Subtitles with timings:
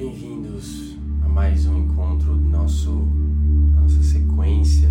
[0.00, 4.88] Bem-vindos a mais um encontro do nosso nossa sequência.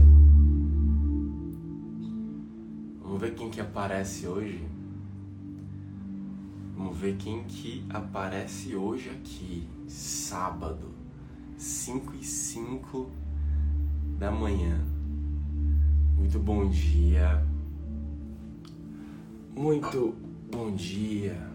[3.02, 4.64] Vamos ver quem que aparece hoje.
[6.78, 10.92] Vamos ver quem que aparece hoje aqui, sábado,
[11.58, 13.10] 5 e 5
[14.20, 14.80] da manhã.
[16.16, 17.44] Muito bom dia.
[19.56, 20.16] Muito
[20.52, 21.50] bom dia.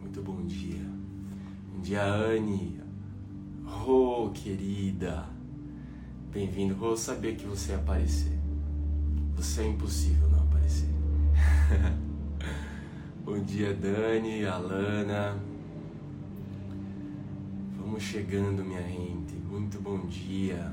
[0.00, 1.03] Muito bom dia.
[1.74, 2.80] Bom dia, Anne.
[3.84, 5.26] Oh, querida.
[6.30, 6.76] Bem-vindo.
[6.80, 8.38] Oh, sabia que você ia aparecer.
[9.34, 10.88] Você é impossível não aparecer.
[13.24, 15.36] bom dia, Dani, Alana.
[17.76, 19.34] Vamos chegando, minha gente.
[19.34, 20.72] Muito bom dia.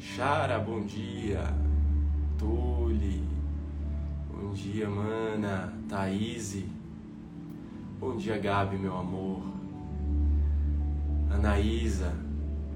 [0.00, 1.44] Chara, bom dia.
[2.36, 3.22] Tule.
[4.28, 5.72] Bom dia, mana.
[5.88, 6.64] Thaís.
[8.00, 9.59] Bom dia, Gabi, meu amor.
[11.30, 12.12] Anaísa.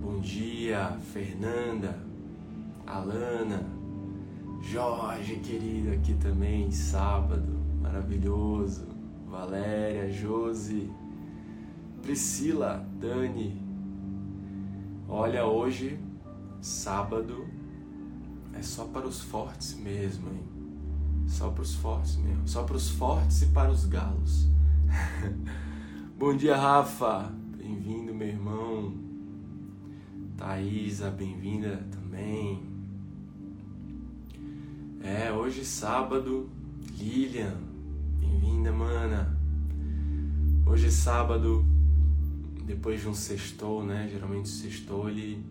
[0.00, 1.98] Bom dia, Fernanda.
[2.86, 3.62] Alana.
[4.62, 7.58] Jorge, querido, aqui também, sábado.
[7.82, 8.86] Maravilhoso.
[9.28, 10.90] Valéria, Josi.
[12.00, 13.62] Priscila, Dani.
[15.08, 15.98] Olha, hoje
[16.64, 17.46] Sábado
[18.54, 20.42] é só para os fortes mesmo, hein?
[21.26, 22.48] Só para os fortes mesmo.
[22.48, 24.48] Só para os fortes e para os galos.
[26.18, 27.30] Bom dia, Rafa.
[27.58, 28.94] Bem-vindo, meu irmão.
[30.36, 32.62] Thaisa, bem-vinda também.
[35.02, 36.48] É, hoje sábado.
[36.98, 37.54] Lilian,
[38.18, 39.38] bem-vinda, mana.
[40.64, 41.66] Hoje sábado,
[42.64, 44.08] depois de um sextou, né?
[44.10, 45.44] Geralmente o sextou ele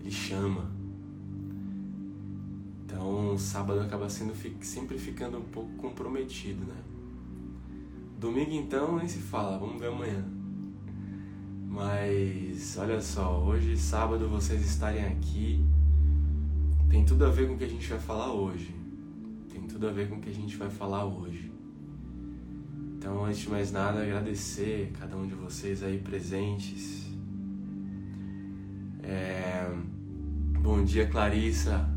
[0.00, 0.70] ele chama.
[2.84, 6.76] Então, sábado acaba sendo sempre ficando um pouco comprometido, né?
[8.20, 10.33] Domingo então nem se fala, vamos ver amanhã.
[12.54, 15.60] Mas olha só, hoje sábado vocês estarem aqui
[16.88, 18.72] tem tudo a ver com o que a gente vai falar hoje.
[19.50, 21.50] Tem tudo a ver com o que a gente vai falar hoje.
[22.96, 27.04] Então, antes de mais nada, agradecer cada um de vocês aí presentes.
[29.02, 29.68] É...
[30.60, 31.90] Bom dia, Clarissa.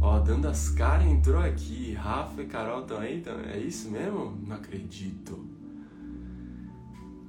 [0.00, 1.92] Ó, dando as caras entrou aqui.
[1.92, 4.38] Rafa e Carol também, então, é isso mesmo?
[4.46, 5.46] Não acredito.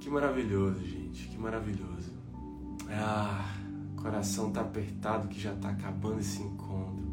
[0.00, 1.28] Que maravilhoso, gente.
[1.28, 2.13] Que maravilhoso.
[2.90, 3.54] Ah,
[3.96, 7.04] coração tá apertado que já tá acabando esse encontro.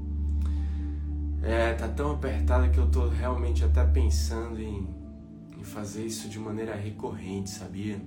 [1.41, 4.87] É, tá tão apertado que eu tô realmente até pensando em,
[5.57, 7.99] em fazer isso de maneira recorrente, sabia?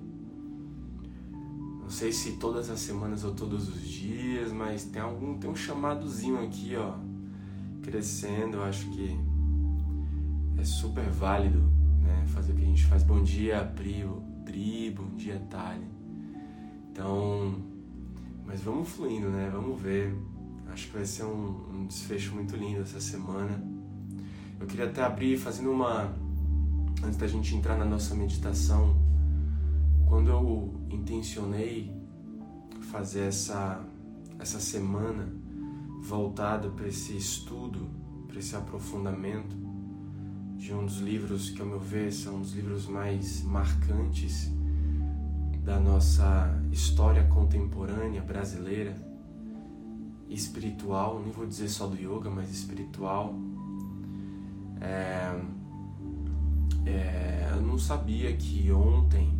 [1.81, 5.57] Não sei se todas as semanas ou todos os dias, mas tem algum tem um
[5.57, 6.95] chamadozinho aqui, ó,
[7.83, 8.59] crescendo.
[8.59, 9.19] Eu acho que
[10.59, 11.61] é super válido,
[12.01, 13.03] né, fazer o que a gente faz.
[13.03, 14.07] Bom dia, Pri,
[14.45, 15.94] Pri, bom dia, Tali.
[16.95, 17.57] Então,
[18.47, 19.51] mas vamos fluindo, né?
[19.53, 20.17] Vamos ver.
[20.69, 23.61] Acho que vai ser um, um desfecho muito lindo essa semana.
[24.61, 26.15] Eu queria até abrir fazendo uma
[27.03, 28.95] antes da gente entrar na nossa meditação
[30.09, 31.93] quando eu intencionei
[32.93, 33.85] fazer essa,
[34.39, 35.35] essa semana
[36.01, 37.89] voltada para esse estudo,
[38.29, 39.57] para esse aprofundamento
[40.57, 44.49] de um dos livros que, ao meu ver, são um dos livros mais marcantes
[45.65, 48.95] da nossa história contemporânea brasileira,
[50.29, 53.35] espiritual, nem vou dizer só do yoga, mas espiritual.
[54.79, 55.41] É,
[56.85, 59.33] é, eu não sabia que ontem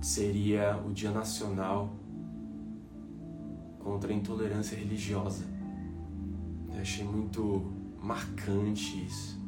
[0.00, 1.94] seria o Dia Nacional
[3.78, 5.44] contra a Intolerância Religiosa.
[6.72, 9.38] Eu achei muito marcante isso,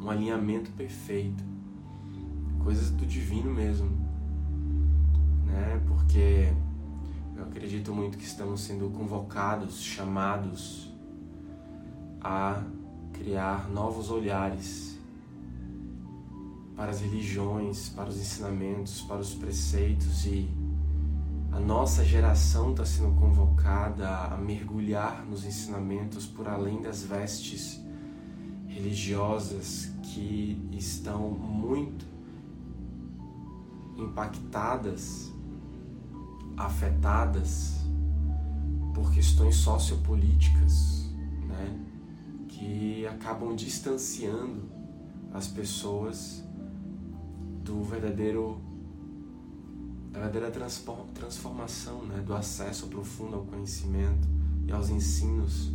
[0.00, 1.44] um alinhamento perfeito,
[2.62, 4.03] coisas do divino mesmo,
[5.54, 5.80] né?
[5.86, 6.52] Porque
[7.36, 10.92] eu acredito muito que estamos sendo convocados, chamados
[12.20, 12.62] a
[13.12, 14.98] criar novos olhares
[16.74, 20.50] para as religiões, para os ensinamentos, para os preceitos e
[21.52, 27.80] a nossa geração está sendo convocada a mergulhar nos ensinamentos por além das vestes
[28.66, 32.04] religiosas que estão muito
[33.96, 35.32] impactadas,
[36.56, 37.84] afetadas
[38.94, 41.10] por questões sociopolíticas,
[41.46, 41.80] né,
[42.48, 44.68] que acabam distanciando
[45.32, 46.44] as pessoas
[47.64, 48.60] do verdadeiro
[50.12, 50.52] da verdadeira
[51.12, 54.28] transformação, né, do acesso profundo ao conhecimento
[54.64, 55.72] e aos ensinos.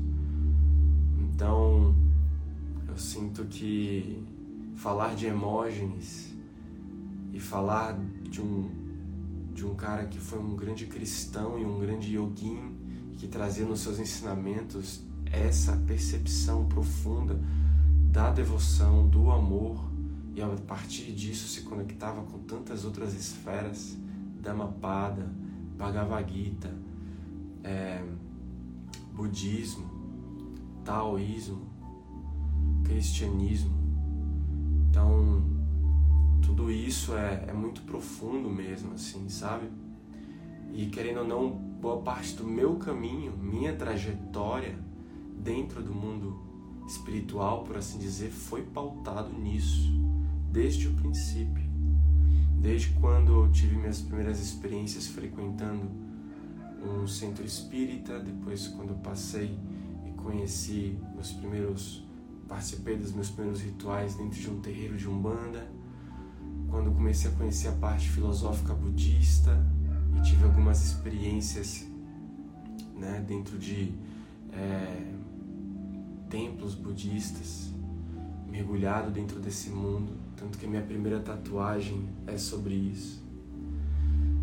[1.20, 1.94] Então,
[2.88, 4.26] eu sinto que
[4.76, 6.34] falar de Hermógenes
[7.34, 8.00] e falar
[8.30, 8.89] de um
[9.54, 12.76] de um cara que foi um grande cristão e um grande yogin
[13.18, 15.02] que trazia nos seus ensinamentos
[15.32, 17.40] essa percepção profunda
[18.12, 19.90] da devoção, do amor
[20.34, 23.98] e a partir disso se conectava com tantas outras esferas,
[24.42, 25.30] Dhammapada,
[25.78, 26.74] Bhagavad Gita,
[27.64, 28.02] é,
[29.14, 29.86] budismo,
[30.86, 31.68] taoísmo,
[32.86, 33.78] cristianismo.
[34.90, 35.59] Então,
[36.42, 39.70] tudo isso é, é muito profundo mesmo, assim, sabe?
[40.74, 44.78] E querendo ou não, boa parte do meu caminho, minha trajetória
[45.38, 46.40] dentro do mundo
[46.88, 49.92] espiritual, por assim dizer, foi pautado nisso,
[50.52, 51.70] desde o princípio.
[52.60, 55.90] Desde quando eu tive minhas primeiras experiências frequentando
[56.84, 59.58] um centro espírita, depois quando eu passei
[60.06, 62.04] e conheci meus primeiros
[62.48, 65.70] participei dos meus primeiros rituais dentro de um terreiro de umbanda,
[66.70, 69.66] quando comecei a conhecer a parte filosófica budista
[70.18, 71.86] e tive algumas experiências
[72.96, 73.94] né, dentro de
[74.54, 75.14] é,
[76.30, 77.72] templos budistas,
[78.48, 83.24] mergulhado dentro desse mundo, tanto que a minha primeira tatuagem é sobre isso.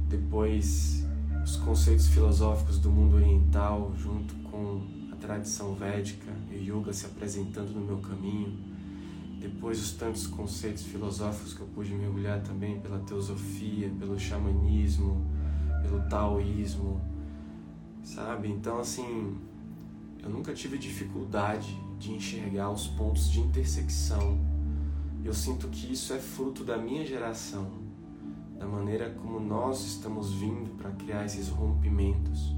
[0.08, 1.04] Depois,
[1.44, 4.82] os conceitos filosóficos do mundo oriental, junto com
[5.12, 8.75] a tradição védica e o yoga se apresentando no meu caminho.
[9.40, 15.24] Depois, os tantos conceitos filosóficos que eu pude mergulhar também pela teosofia, pelo xamanismo,
[15.82, 17.00] pelo taoísmo,
[18.02, 18.48] sabe?
[18.48, 19.36] Então, assim,
[20.22, 24.38] eu nunca tive dificuldade de enxergar os pontos de intersecção.
[25.24, 27.70] Eu sinto que isso é fruto da minha geração,
[28.58, 32.54] da maneira como nós estamos vindo para criar esses rompimentos,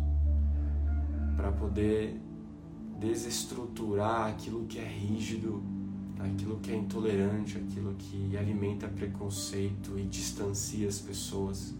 [1.36, 2.20] para poder
[2.98, 5.62] desestruturar aquilo que é rígido,
[6.18, 11.74] aquilo que é intolerante, aquilo que alimenta preconceito e distancia as pessoas.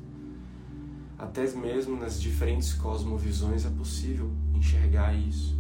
[1.19, 5.59] Até mesmo nas diferentes cosmovisões é possível enxergar isso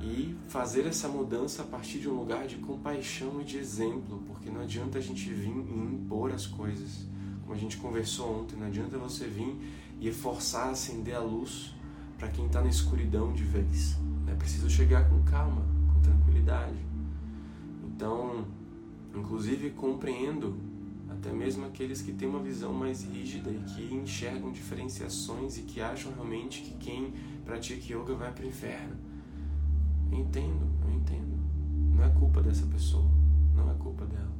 [0.00, 4.50] e fazer essa mudança a partir de um lugar de compaixão e de exemplo, porque
[4.50, 7.06] não adianta a gente vir e impor as coisas.
[7.42, 9.56] Como a gente conversou ontem, não adianta você vir
[10.00, 11.72] e forçar a acender a luz
[12.18, 13.96] para quem está na escuridão de vez.
[14.26, 15.62] É preciso chegar com calma,
[15.92, 16.91] com tranquilidade.
[17.94, 18.46] Então,
[19.14, 20.56] inclusive compreendo
[21.08, 25.80] até mesmo aqueles que têm uma visão mais rígida e que enxergam diferenciações e que
[25.80, 27.12] acham realmente que quem
[27.44, 29.12] pratica yoga vai para o inferno
[30.12, 31.40] eu entendo, eu entendo.
[31.96, 33.08] Não é culpa dessa pessoa,
[33.54, 34.30] não é culpa dela.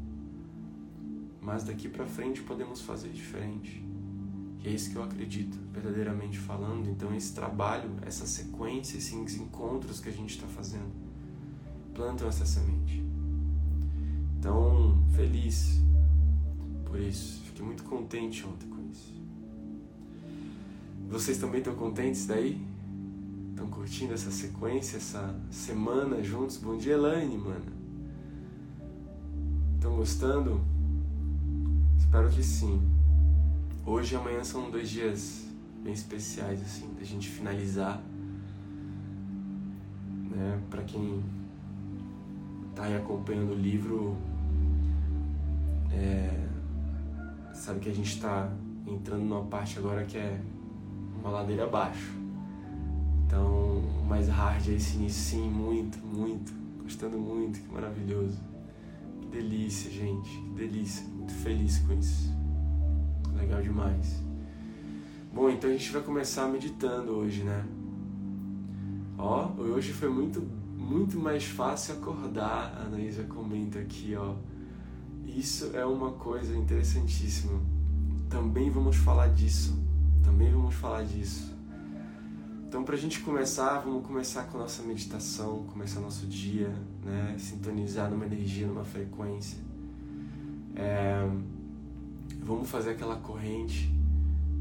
[1.41, 3.83] Mas daqui para frente podemos fazer diferente.
[4.63, 6.89] E é isso que eu acredito, verdadeiramente falando.
[6.89, 10.93] Então, esse trabalho, essa sequência, esses encontros que a gente está fazendo,
[11.95, 13.03] plantam essa semente.
[14.43, 15.81] Então, feliz
[16.85, 17.43] por isso.
[17.45, 19.15] Fiquei muito contente ontem com isso.
[21.09, 22.61] Vocês também estão contentes daí?
[23.51, 26.57] Estão curtindo essa sequência, essa semana juntos?
[26.57, 27.65] Bom dia, Elaine, mano.
[29.77, 30.61] Estão gostando?
[31.97, 32.83] Espero que sim.
[33.87, 35.47] Hoje e amanhã são dois dias
[35.85, 38.03] bem especiais, assim, da gente finalizar.
[40.33, 40.61] Né?
[40.69, 41.23] Para quem
[42.75, 44.17] tá aí acompanhando o livro,
[45.93, 46.49] é,
[47.55, 48.51] sabe que a gente está
[48.87, 50.41] entrando numa parte agora que é
[51.21, 52.13] uma ladeira abaixo.
[53.27, 56.53] Então, mais hard é esse início, sim, muito, muito.
[56.83, 58.39] Gostando muito, que maravilhoso.
[59.21, 61.07] Que delícia, gente, que delícia.
[61.07, 62.31] Muito feliz com isso.
[63.35, 64.23] Legal demais.
[65.33, 67.65] Bom, então a gente vai começar meditando hoje, né?
[69.17, 70.43] Ó, hoje foi muito,
[70.77, 72.77] muito mais fácil acordar.
[72.77, 74.35] A Anaísa comenta aqui, ó.
[75.27, 77.61] Isso é uma coisa interessantíssima.
[78.29, 79.79] Também vamos falar disso.
[80.23, 81.53] Também vamos falar disso.
[82.67, 86.75] Então, para a gente começar, vamos começar com nossa meditação, começar nosso dia,
[87.05, 87.37] né?
[87.39, 89.59] Sintonizar numa energia, numa frequência.
[90.75, 91.29] É...
[92.43, 93.93] Vamos fazer aquela corrente.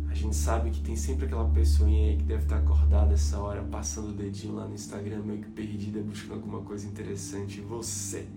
[0.09, 3.63] A gente sabe que tem sempre aquela pessoinha aí que deve estar acordada essa hora,
[3.63, 7.61] passando o dedinho lá no Instagram, meio que perdida, buscando alguma coisa interessante.
[7.61, 8.27] Você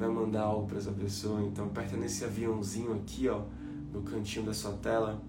[0.00, 1.42] vai mandar algo para essa pessoa.
[1.42, 3.42] Então, aperta nesse aviãozinho aqui, ó,
[3.92, 5.22] no cantinho da sua tela.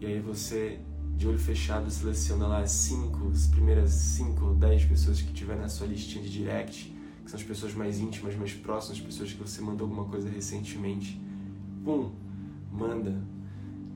[0.00, 0.80] E aí você
[1.16, 5.56] de olho fechado, seleciona lá as cinco, as primeiras 5 ou 10 pessoas que tiver
[5.56, 6.92] na sua listinha de direct,
[7.24, 10.28] que são as pessoas mais íntimas, mais próximas, as pessoas que você mandou alguma coisa
[10.28, 11.20] recentemente.
[11.84, 12.10] Pum,
[12.72, 13.22] manda,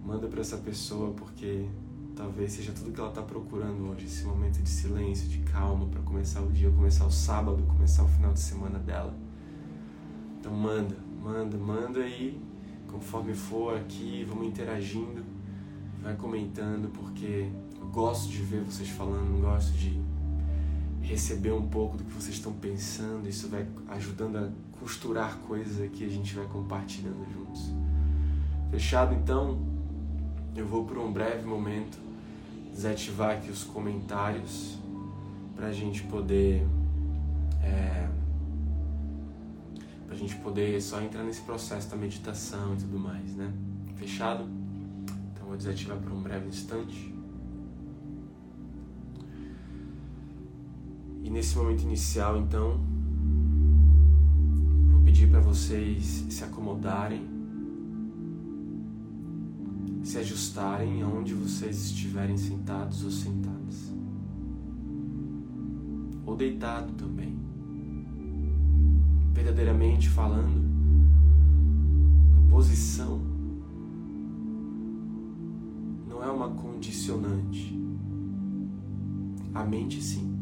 [0.04, 1.66] manda para essa pessoa porque
[2.14, 6.02] talvez seja tudo que ela está procurando hoje, esse momento de silêncio, de calma para
[6.02, 9.25] começar o dia, começar o sábado, começar o final de semana dela.
[10.46, 12.40] Então manda, manda, manda e
[12.86, 15.24] conforme for aqui, vamos interagindo
[16.00, 17.50] vai comentando, porque
[17.80, 20.00] eu gosto de ver vocês falando, gosto de
[21.02, 23.28] receber um pouco do que vocês estão pensando.
[23.28, 24.48] Isso vai ajudando a
[24.78, 27.72] costurar coisas aqui, a gente vai compartilhando juntos.
[28.70, 29.58] Fechado então?
[30.54, 31.98] Eu vou por um breve momento
[32.72, 34.78] desativar aqui os comentários
[35.56, 36.64] para a gente poder
[37.64, 38.08] é,
[40.16, 43.52] a gente poder só entrar nesse processo da meditação e tudo mais, né?
[43.96, 44.48] Fechado?
[45.32, 47.14] Então vou desativar por um breve instante.
[51.22, 52.80] E nesse momento inicial, então,
[54.90, 57.28] vou pedir para vocês se acomodarem,
[60.02, 63.92] se ajustarem aonde vocês estiverem sentados ou sentadas,
[66.24, 67.36] ou deitado também.
[69.46, 70.60] Verdadeiramente falando,
[72.36, 73.20] a posição
[76.08, 77.80] não é uma condicionante.
[79.54, 80.36] A mente sim.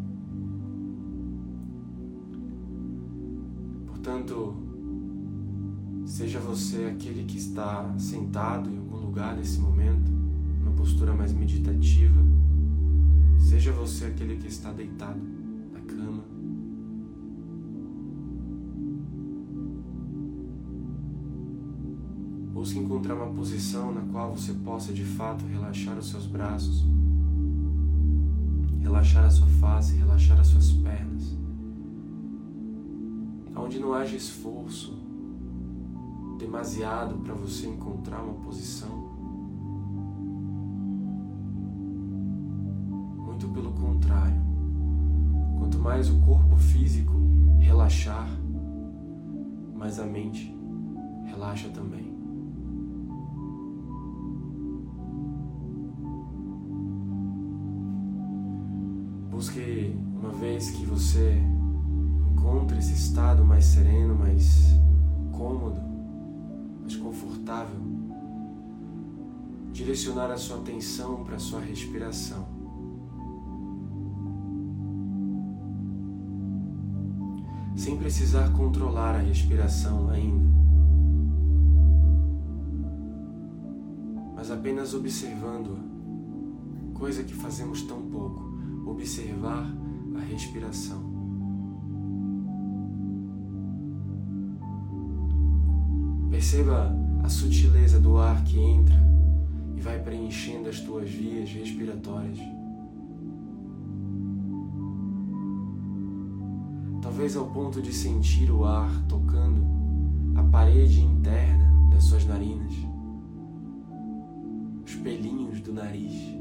[3.88, 4.54] Portanto,
[6.06, 10.10] seja você aquele que está sentado em algum lugar nesse momento,
[10.60, 12.22] numa postura mais meditativa,
[13.38, 15.33] seja você aquele que está deitado
[22.64, 26.82] Busque encontrar uma posição na qual você possa de fato relaxar os seus braços,
[28.80, 31.36] relaxar a sua face, relaxar as suas pernas
[33.54, 34.96] onde não haja esforço
[36.38, 38.88] demasiado para você encontrar uma posição.
[43.26, 44.40] Muito pelo contrário,
[45.58, 47.12] quanto mais o corpo físico
[47.58, 48.26] relaxar,
[49.74, 50.56] mais a mente
[51.26, 52.13] relaxa também.
[59.54, 61.40] Busque uma vez que você
[62.32, 64.64] encontre esse estado mais sereno, mais
[65.30, 65.80] cômodo,
[66.80, 67.80] mais confortável.
[69.72, 72.48] Direcionar a sua atenção para a sua respiração.
[77.76, 80.48] Sem precisar controlar a respiração ainda.
[84.34, 88.53] Mas apenas observando-a, coisa que fazemos tão pouco,
[88.86, 89.66] observar
[90.16, 91.02] a respiração.
[96.30, 99.02] Perceba a sutileza do ar que entra
[99.76, 102.38] e vai preenchendo as tuas vias respiratórias.
[107.00, 109.64] Talvez ao ponto de sentir o ar tocando
[110.34, 112.74] a parede interna das suas narinas,
[114.84, 116.33] os pelinhos do nariz.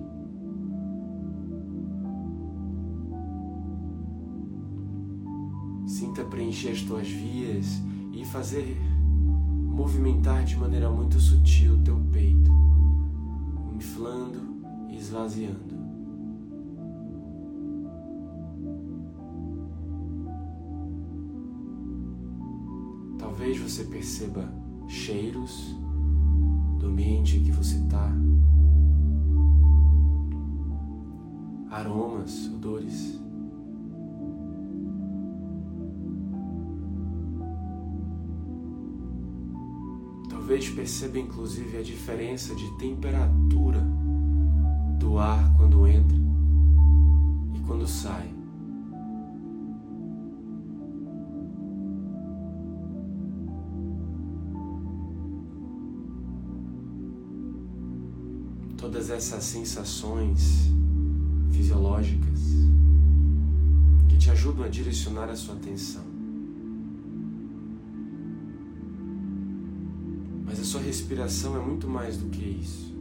[6.14, 8.80] Sinta preencher as tuas vias e fazer
[9.66, 12.52] movimentar de maneira muito sutil o teu peito,
[13.76, 14.40] inflando
[14.90, 15.74] e esvaziando.
[23.18, 24.48] Talvez você perceba
[24.88, 25.76] cheiros
[26.78, 28.14] do ambiente que você está,
[31.72, 33.23] aromas, odores.
[40.54, 43.82] Talvez perceba inclusive a diferença de temperatura
[45.00, 46.16] do ar quando entra
[47.56, 48.32] e quando sai.
[58.78, 60.72] Todas essas sensações
[61.52, 62.42] fisiológicas
[64.08, 66.13] que te ajudam a direcionar a sua atenção.
[70.74, 72.92] Sua respiração é muito mais do que isso.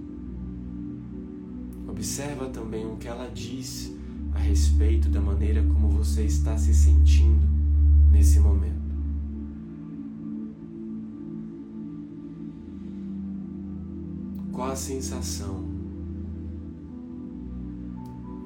[1.88, 3.90] Observa também o que ela diz
[4.34, 7.48] a respeito da maneira como você está se sentindo
[8.10, 8.76] nesse momento.
[14.52, 15.64] Qual a sensação?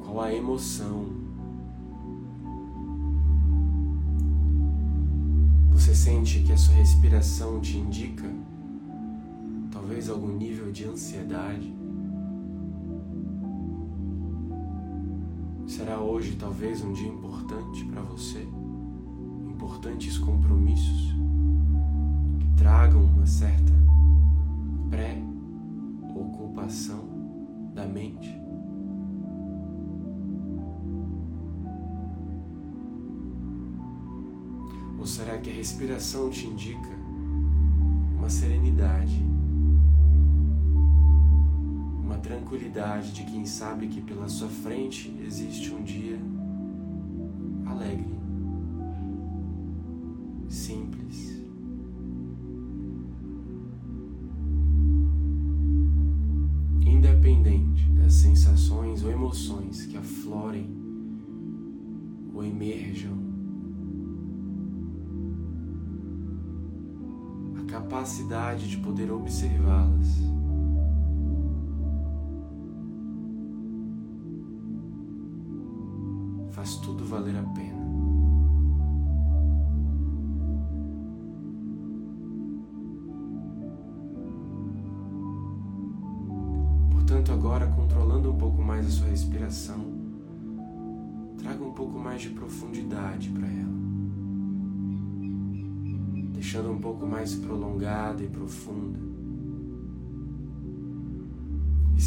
[0.05, 1.07] Qual a emoção?
[5.73, 8.47] Você sente que a sua respiração te indica
[9.97, 11.75] talvez algum nível de ansiedade.
[15.67, 18.47] Será hoje talvez um dia importante para você?
[19.49, 21.15] Importantes compromissos
[22.39, 23.73] que tragam uma certa
[24.91, 27.09] pré-ocupação
[27.87, 28.39] mente?
[34.99, 36.95] Ou será que a respiração te indica
[38.19, 39.26] uma serenidade,
[42.57, 46.19] tranquilidade de quem sabe que pela sua frente existe um dia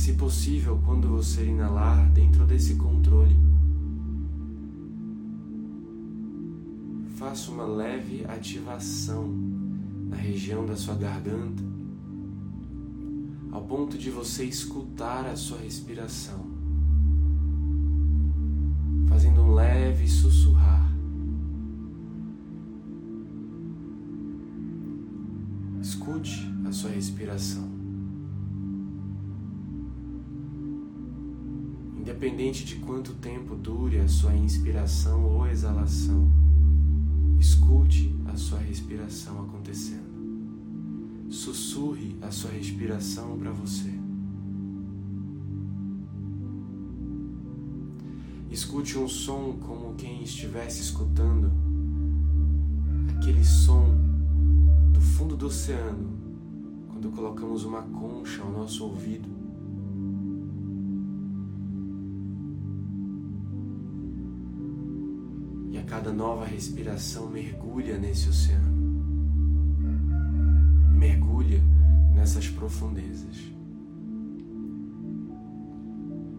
[0.09, 3.35] se possível, quando você inalar, dentro desse controle,
[7.15, 9.27] faça uma leve ativação
[10.07, 11.61] na região da sua garganta,
[13.51, 16.43] ao ponto de você escutar a sua respiração,
[19.07, 20.91] fazendo um leve sussurrar.
[25.79, 27.78] Escute a sua respiração.
[32.49, 36.27] Independente de quanto tempo dure a sua inspiração ou exalação,
[37.39, 41.29] Escute a sua respiração acontecendo.
[41.29, 43.93] Sussurre a sua respiração para você.
[48.49, 51.51] Escute um som como quem estivesse escutando
[53.15, 53.85] aquele som
[54.91, 56.17] do fundo do oceano
[56.87, 59.48] quando colocamos uma concha ao nosso ouvido
[65.99, 68.71] cada nova respiração mergulha nesse oceano,
[70.95, 71.61] mergulha
[72.15, 73.35] nessas profundezas,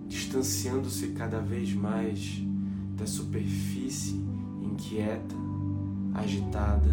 [0.09, 2.43] distanciando-se cada vez mais
[2.97, 4.25] da superfície
[4.63, 5.37] inquieta,
[6.15, 6.91] agitada,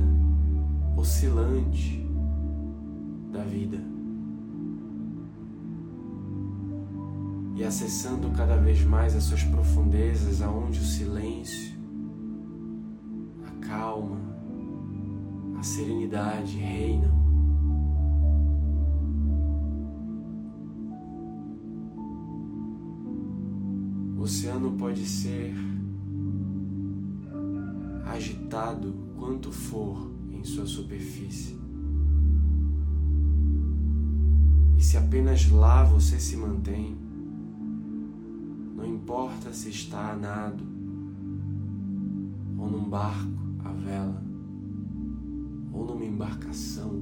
[0.97, 2.05] oscilante
[3.31, 3.81] da vida.
[7.55, 11.76] E acessando cada vez mais as suas profundezas, aonde o silêncio
[16.17, 17.11] serenidade reinam.
[24.17, 25.53] O oceano pode ser
[28.05, 31.55] agitado quanto for em sua superfície.
[34.77, 36.97] E se apenas lá você se mantém,
[38.75, 40.63] não importa se está a nado
[42.57, 43.31] ou num barco,
[43.63, 44.26] a vela
[45.77, 46.99] ou numa embarcação.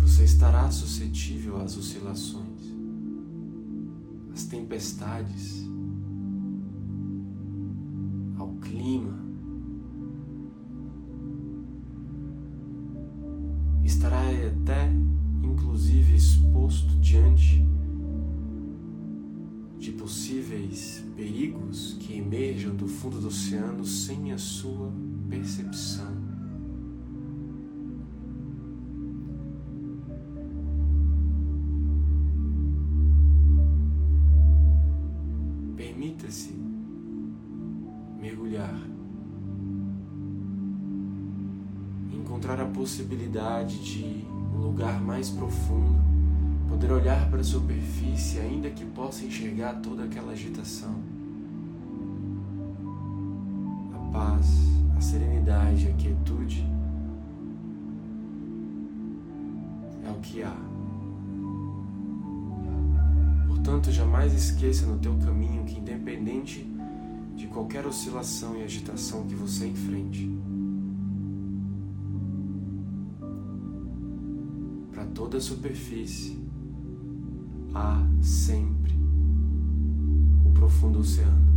[0.00, 2.74] Você estará suscetível às oscilações,
[4.32, 5.66] às tempestades,
[8.36, 9.18] ao clima.
[13.84, 14.92] Estará até,
[15.42, 17.66] inclusive, exposto diante
[20.08, 24.90] possíveis perigos que emerjam do fundo do oceano sem a sua
[25.28, 26.06] percepção.
[35.76, 36.54] Permita-se
[38.18, 38.80] mergulhar,
[42.14, 44.24] encontrar a possibilidade de
[44.56, 46.07] um lugar mais profundo
[46.68, 50.94] poder olhar para a superfície, ainda que possa enxergar toda aquela agitação.
[53.94, 54.46] A paz,
[54.96, 56.64] a serenidade, a quietude
[60.06, 60.56] é o que há.
[63.46, 66.66] Portanto, jamais esqueça no teu caminho que independente
[67.34, 70.30] de qualquer oscilação e agitação que você enfrente,
[74.92, 76.37] para toda a superfície
[77.74, 78.92] há sempre
[80.44, 81.48] o profundo oceano.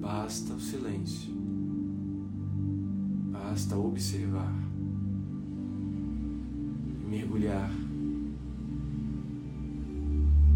[0.00, 1.34] Basta o silêncio,
[3.30, 4.68] basta observar.
[7.08, 7.70] mergulhar.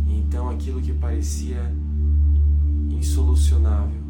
[0.08, 1.74] Então aquilo que parecia
[2.90, 4.02] insolucionável,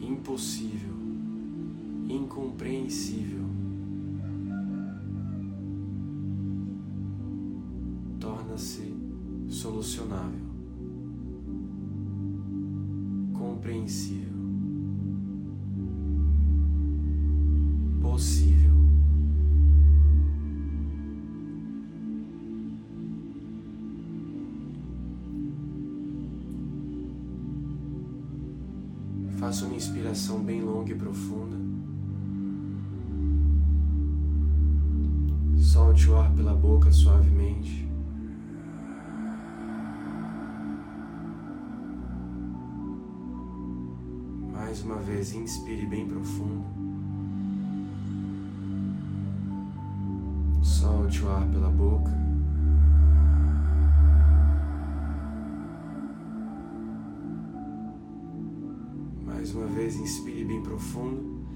[0.00, 0.94] impossível,
[2.08, 3.35] incompreensível,
[29.46, 31.56] Faça uma inspiração bem longa e profunda.
[35.56, 37.88] Solte o ar pela boca suavemente.
[44.52, 46.64] Mais uma vez, inspire bem profundo.
[50.60, 52.25] Solte o ar pela boca.
[59.86, 61.46] Vez, inspire bem profundo.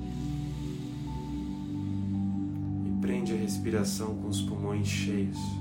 [2.86, 5.59] E prende a respiração com os pulmões cheios.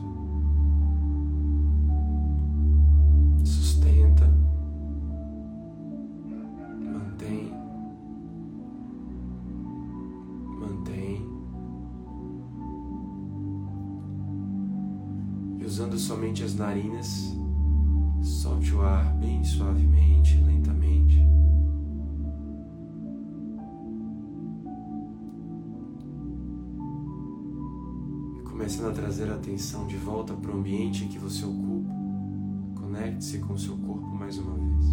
[33.20, 34.86] Conecte-se com seu corpo mais uma vez.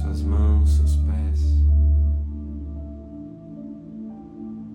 [0.00, 1.40] Suas mãos, seus pés.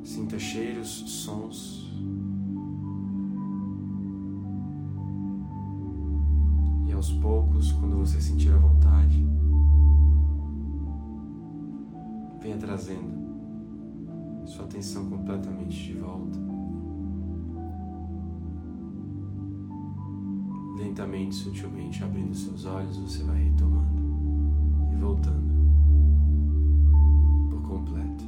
[0.04, 1.92] Sinta cheiros, sons.
[6.88, 9.26] E aos poucos, quando você sentir a vontade,
[12.40, 16.51] venha trazendo sua atenção completamente de volta.
[20.92, 25.54] Lentamente, sutilmente abrindo seus olhos, você vai retomando e voltando
[27.50, 28.26] por completo.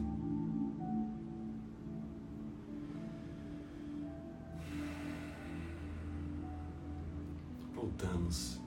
[7.76, 8.62] Voltamos.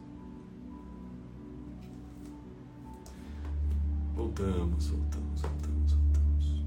[4.14, 6.66] Voltamos, voltamos, voltamos, voltamos.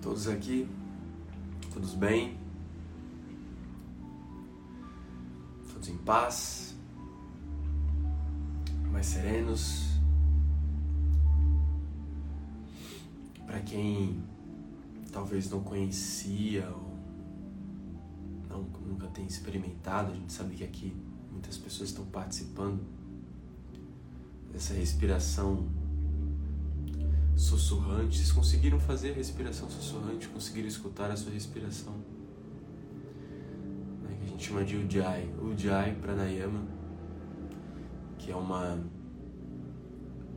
[0.00, 0.68] Todos aqui
[1.74, 2.38] Todos bem?
[5.72, 6.76] Todos em paz?
[8.92, 9.98] Mais serenos?
[13.44, 14.22] Para quem
[15.10, 16.96] talvez não conhecia ou
[18.48, 20.96] não, nunca tem experimentado, a gente sabe que aqui
[21.32, 22.80] muitas pessoas estão participando
[24.52, 25.68] dessa respiração
[27.44, 28.16] sussurrante.
[28.16, 30.28] Vocês conseguiram fazer a respiração sussurrante?
[30.28, 31.92] Conseguiram escutar a sua respiração?
[34.02, 35.30] Né, que a gente chama de Ujjayi.
[35.40, 36.62] Ujjayi Pranayama,
[38.18, 38.82] que é uma.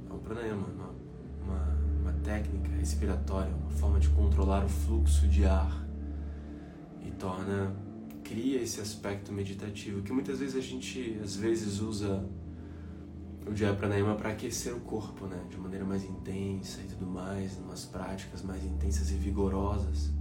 [0.09, 0.89] É um pranayama, uma,
[1.43, 5.85] uma, uma técnica respiratória, uma forma de controlar o fluxo de ar
[7.05, 7.75] e torna.
[8.23, 12.25] cria esse aspecto meditativo que muitas vezes a gente às vezes usa
[13.49, 15.41] o Jaya Pranayama para aquecer o corpo, né?
[15.49, 20.11] De maneira mais intensa e tudo mais, umas práticas mais intensas e vigorosas.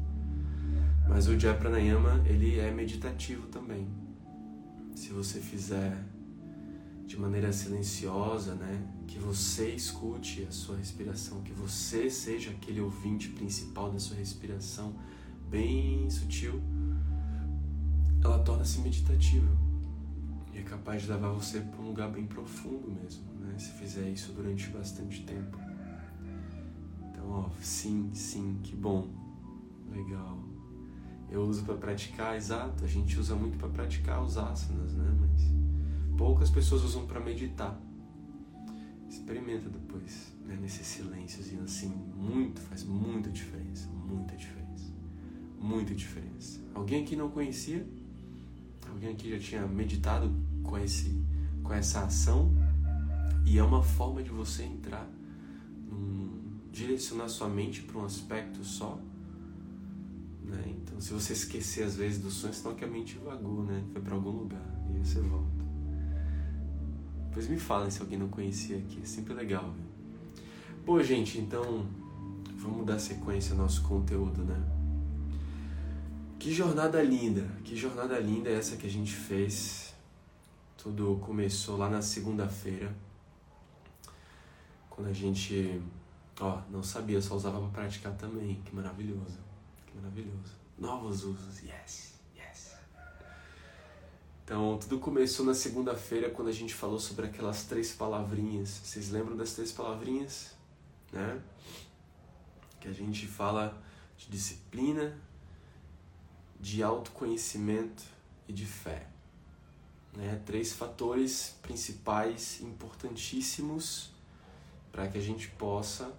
[1.08, 3.86] Mas o Jaya Pranayama, ele é meditativo também.
[4.94, 5.96] Se você fizer
[7.06, 8.82] de maneira silenciosa, né?
[9.06, 14.94] Que você escute a sua respiração, que você seja aquele ouvinte principal da sua respiração,
[15.48, 16.60] bem sutil,
[18.22, 19.65] ela torna-se meditativa
[20.66, 23.58] capaz de levar você para um lugar bem profundo mesmo, né?
[23.58, 25.58] Se fizer isso durante bastante tempo.
[27.10, 29.08] Então, ó, sim, sim, que bom,
[29.90, 30.38] legal.
[31.30, 32.84] Eu uso para praticar, exato.
[32.84, 35.16] A gente usa muito para praticar os asanas, né?
[35.20, 37.80] Mas poucas pessoas usam para meditar.
[39.08, 40.56] Experimenta depois, né?
[40.60, 44.92] Nesse silênciozinho assim, muito, faz muita diferença, muita diferença,
[45.58, 46.60] muita diferença.
[46.74, 47.86] Alguém aqui não conhecia?
[48.96, 51.22] Alguém aqui já tinha meditado com, esse,
[51.62, 52.50] com essa ação?
[53.44, 55.06] E é uma forma de você entrar,
[55.86, 56.40] num,
[56.72, 58.98] direcionar sua mente para um aspecto só.
[60.42, 60.76] Né?
[60.78, 63.84] Então, se você esquecer às vezes do sonho, senão que a mente vagou, né?
[63.92, 65.66] Foi para algum lugar e aí você volta.
[67.26, 69.74] Depois me falem se alguém não conhecia aqui, é sempre legal.
[69.74, 69.84] Viu?
[70.86, 71.84] Pô, gente, então
[72.56, 74.75] vamos dar sequência ao nosso conteúdo, né?
[76.38, 79.94] Que jornada linda, que jornada linda essa que a gente fez.
[80.76, 82.94] Tudo começou lá na segunda-feira,
[84.88, 85.82] quando a gente,
[86.38, 88.62] ó, não sabia, só usava para praticar também.
[88.64, 89.38] Que maravilhoso,
[89.86, 90.54] que maravilhoso.
[90.78, 92.76] Novos usos, yes, yes.
[94.44, 98.68] Então, tudo começou na segunda-feira quando a gente falou sobre aquelas três palavrinhas.
[98.68, 100.54] Vocês lembram das três palavrinhas?
[101.12, 101.40] Né?
[102.80, 103.82] Que a gente fala
[104.16, 105.18] de disciplina,
[106.60, 108.02] de autoconhecimento
[108.48, 109.06] e de fé.
[110.16, 110.40] Né?
[110.46, 114.10] Três fatores principais importantíssimos
[114.90, 116.12] para que a gente possa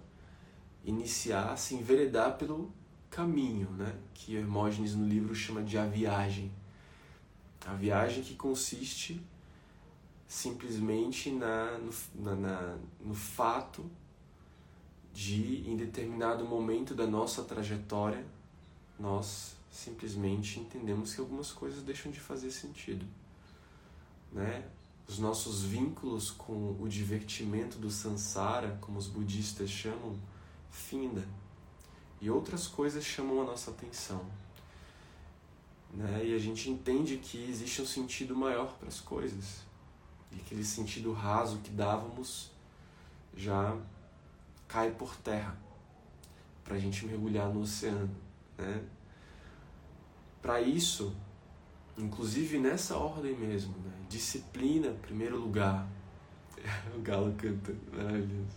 [0.84, 2.72] iniciar, se enveredar pelo
[3.10, 3.98] caminho, né?
[4.14, 6.52] que Hermógenes no livro chama de a viagem.
[7.66, 9.20] A viagem que consiste
[10.28, 13.90] simplesmente na, no, na, na, no fato
[15.12, 18.24] de, em determinado momento da nossa trajetória,
[18.98, 23.06] nós simplesmente entendemos que algumas coisas deixam de fazer sentido.
[24.32, 24.64] Né?
[25.06, 30.18] Os nossos vínculos com o divertimento do sansara, como os budistas chamam,
[30.70, 31.26] finda.
[32.20, 34.24] E outras coisas chamam a nossa atenção.
[35.94, 36.26] Né?
[36.26, 39.62] E a gente entende que existe um sentido maior para as coisas.
[40.32, 42.50] E aquele sentido raso que dávamos
[43.34, 43.76] já
[44.66, 45.56] cai por terra
[46.64, 48.14] para a gente mergulhar no oceano.
[48.58, 48.84] Né?
[50.40, 51.14] Para isso,
[51.96, 53.92] inclusive nessa ordem mesmo, né?
[54.08, 55.86] disciplina, primeiro lugar.
[56.96, 58.56] o galo canta, maravilhoso.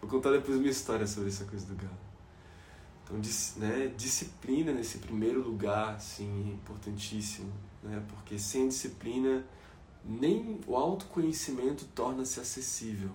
[0.00, 2.08] Vou contar depois uma história sobre essa coisa do galo.
[3.04, 3.16] Então,
[3.56, 8.04] né, disciplina nesse primeiro lugar, assim, importantíssimo, né?
[8.08, 9.44] Porque sem disciplina,
[10.04, 13.10] nem o autoconhecimento torna-se acessível.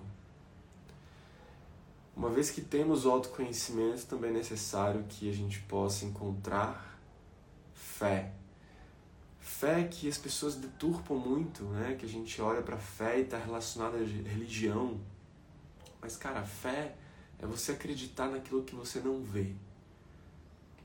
[2.16, 6.93] Uma vez que temos o autoconhecimento, também é necessário que a gente possa encontrar
[8.04, 8.32] fé.
[9.40, 11.96] Fé que as pessoas deturpam muito, né?
[11.98, 15.00] Que a gente olha para fé e está relacionada à religião.
[16.00, 16.94] Mas, cara, fé
[17.38, 19.54] é você acreditar naquilo que você não vê.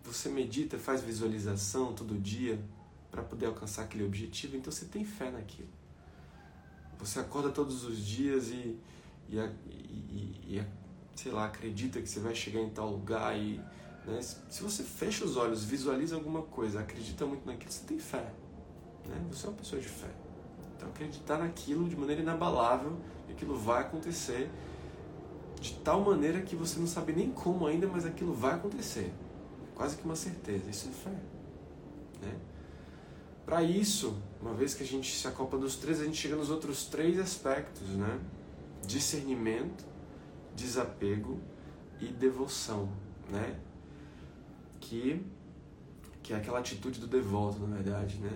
[0.03, 2.60] Você medita, faz visualização todo dia
[3.12, 5.67] para poder alcançar aquele objetivo, então você tem fé naquilo.
[6.99, 8.77] Você acorda todos os dias e,
[9.29, 10.63] e, e, e
[11.15, 13.60] sei lá, acredita que você vai chegar em tal lugar e
[14.10, 14.22] né?
[14.22, 18.32] Se você fecha os olhos, visualiza alguma coisa, acredita muito naquilo, você tem fé.
[19.08, 19.15] Né?
[19.32, 20.10] Você é uma pessoa de fé.
[20.76, 22.98] Então acreditar naquilo de maneira inabalável,
[23.30, 24.50] aquilo vai acontecer
[25.60, 29.13] de tal maneira que você não sabe nem como ainda, mas aquilo vai acontecer.
[29.76, 30.69] Quase que uma certeza.
[30.69, 31.15] Isso é fé.
[32.22, 32.38] Né?
[33.45, 36.50] Para isso, uma vez que a gente se acopla dos três, a gente chega nos
[36.50, 38.19] outros três aspectos, né?
[38.86, 39.86] Discernimento,
[40.56, 41.39] desapego
[42.00, 42.89] e devoção,
[43.30, 43.60] né?
[44.80, 45.22] Que,
[46.24, 48.32] que é aquela atitude do devoto, na verdade, né?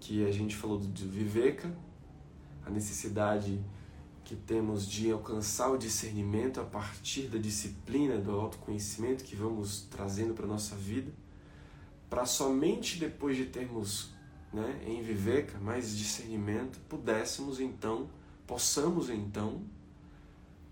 [0.00, 1.74] Que a gente falou do Viveka,
[2.64, 3.60] a necessidade
[4.24, 10.32] que temos de alcançar o discernimento a partir da disciplina, do autoconhecimento que vamos trazendo
[10.32, 11.12] para a nossa vida,
[12.08, 14.14] para somente depois de termos
[14.52, 18.08] né, em Viveka mais discernimento, pudéssemos então,
[18.46, 19.62] possamos então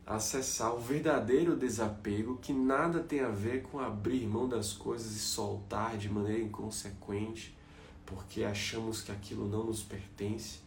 [0.07, 5.19] acessar o verdadeiro desapego que nada tem a ver com abrir mão das coisas e
[5.19, 7.57] soltar de maneira inconsequente
[8.05, 10.61] porque achamos que aquilo não nos pertence.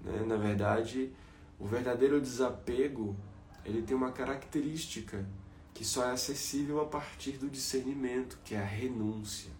[0.00, 0.24] Né?
[0.26, 1.12] Na verdade,
[1.58, 3.16] o verdadeiro desapego
[3.64, 5.26] ele tem uma característica
[5.74, 9.50] que só é acessível a partir do discernimento, que é a renúncia.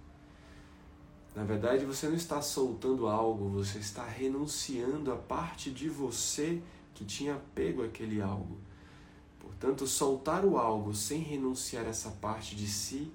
[1.35, 6.62] Na verdade, você não está soltando algo, você está renunciando a parte de você
[6.95, 8.57] que tinha apego àquele algo.
[9.59, 13.11] Portanto, soltar o algo sem renunciar essa parte de si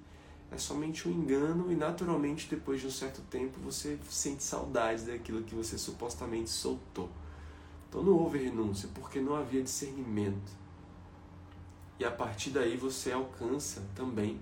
[0.50, 5.44] é somente um engano e naturalmente depois de um certo tempo você sente saudades daquilo
[5.44, 7.08] que você supostamente soltou.
[7.88, 10.52] Então não houve renúncia porque não havia discernimento.
[11.98, 14.40] E a partir daí você alcança também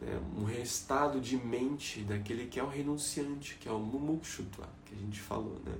[0.00, 4.94] né, um estado de mente daquele que é o renunciante, que é o mumukshutva, que
[4.94, 5.74] a gente falou, né?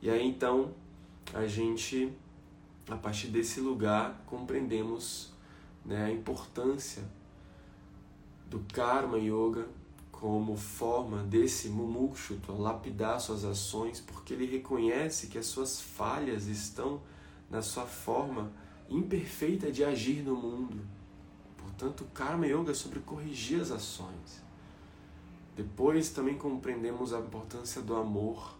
[0.00, 0.72] E aí então
[1.34, 2.12] a gente
[2.88, 5.32] a partir desse lugar, compreendemos
[5.84, 7.02] né, a importância
[8.48, 9.66] do Karma Yoga
[10.10, 17.02] como forma desse Mumukshuta lapidar suas ações, porque ele reconhece que as suas falhas estão
[17.50, 18.50] na sua forma
[18.88, 20.80] imperfeita de agir no mundo.
[21.58, 24.42] Portanto, Karma Yoga é sobre corrigir as ações.
[25.54, 28.55] Depois também compreendemos a importância do amor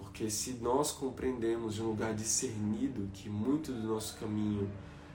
[0.00, 4.68] porque se nós compreendemos de um lugar discernido que muito do nosso caminho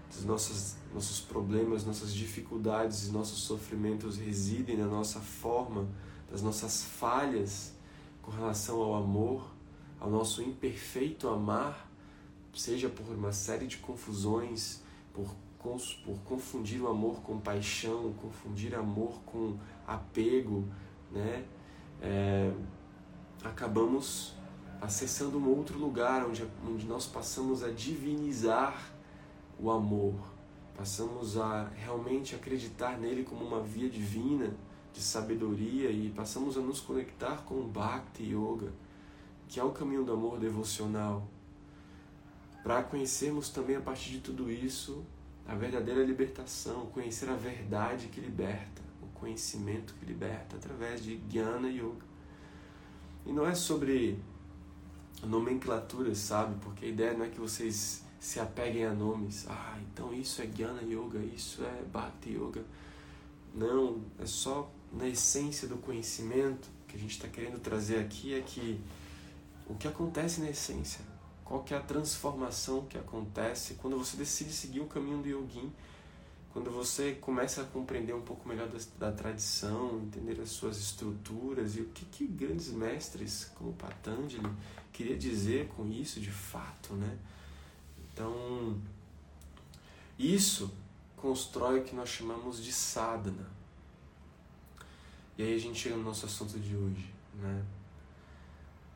[0.10, 5.88] dos nossos, nossos problemas, nossas dificuldades e nossos sofrimentos residem na nossa forma,
[6.32, 7.74] das nossas falhas
[8.22, 9.46] com relação ao amor,
[10.00, 11.90] ao nosso imperfeito amar,
[12.54, 19.20] seja por uma série de confusões, por, por confundir o amor com paixão, confundir amor
[19.26, 20.64] com apego,
[21.12, 21.44] né?
[22.02, 22.54] É,
[23.44, 24.35] acabamos
[24.82, 28.94] acessando um outro lugar onde, onde nós passamos a divinizar
[29.60, 30.16] o amor,
[30.76, 34.54] passamos a realmente acreditar nele como uma via divina
[34.94, 38.72] de sabedoria e passamos a nos conectar com o Bhakti Yoga,
[39.48, 41.28] que é o caminho do amor devocional,
[42.64, 45.06] para conhecermos também a partir de tudo isso
[45.48, 51.70] a verdadeira libertação, conhecer a verdade que liberta, o conhecimento que liberta através de Jnana
[51.70, 52.06] Yoga.
[53.26, 54.20] E não é sobre
[55.26, 56.56] nomenclaturas, sabe?
[56.62, 59.46] Porque a ideia não é que vocês se apeguem a nomes.
[59.48, 62.64] Ah, então isso é Jnana Yoga, isso é Bhakti Yoga.
[63.54, 68.42] Não, é só na essência do conhecimento que a gente está querendo trazer aqui é
[68.42, 68.82] que
[69.68, 71.02] o que acontece na essência,
[71.44, 75.72] qual que é a transformação que acontece quando você decide seguir o caminho do yogin,
[76.52, 81.76] quando você começa a compreender um pouco melhor da, da tradição, entender as suas estruturas
[81.76, 84.50] e o que, que grandes mestres como Patanjali
[84.96, 87.18] queria dizer com isso de fato, né?
[88.00, 88.80] Então,
[90.18, 90.74] isso
[91.18, 93.50] constrói o que nós chamamos de sadhana.
[95.38, 97.66] E aí a gente chega no nosso assunto de hoje, né?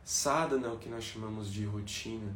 [0.02, 2.34] Sadhana é o que nós chamamos de rotina.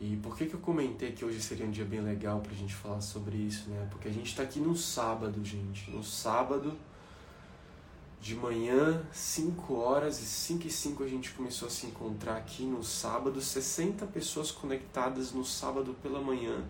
[0.00, 2.74] E por que, que eu comentei que hoje seria um dia bem legal pra gente
[2.74, 3.86] falar sobre isso, né?
[3.90, 5.90] Porque a gente tá aqui no sábado, gente.
[5.90, 6.76] No sábado,
[8.20, 12.64] de manhã, 5 horas e 5 e 5 a gente começou a se encontrar aqui
[12.64, 16.62] no sábado, 60 pessoas conectadas no sábado pela manhã.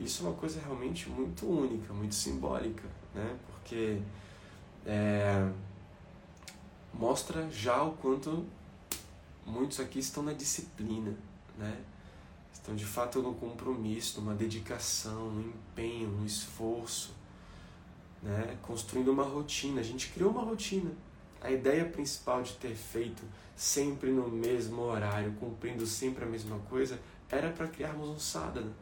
[0.00, 3.36] Isso é uma coisa realmente muito única, muito simbólica, né?
[3.46, 4.00] Porque
[4.86, 5.46] é,
[6.94, 8.46] mostra já o quanto
[9.44, 11.14] muitos aqui estão na disciplina,
[11.58, 11.84] né?
[12.50, 17.21] Estão de fato no compromisso, numa dedicação, no empenho, no esforço
[18.22, 18.56] né?
[18.62, 19.80] construindo uma rotina.
[19.80, 20.90] A gente criou uma rotina.
[21.40, 23.22] A ideia principal de ter feito
[23.56, 28.72] sempre no mesmo horário, cumprindo sempre a mesma coisa, era para criarmos um sadhana.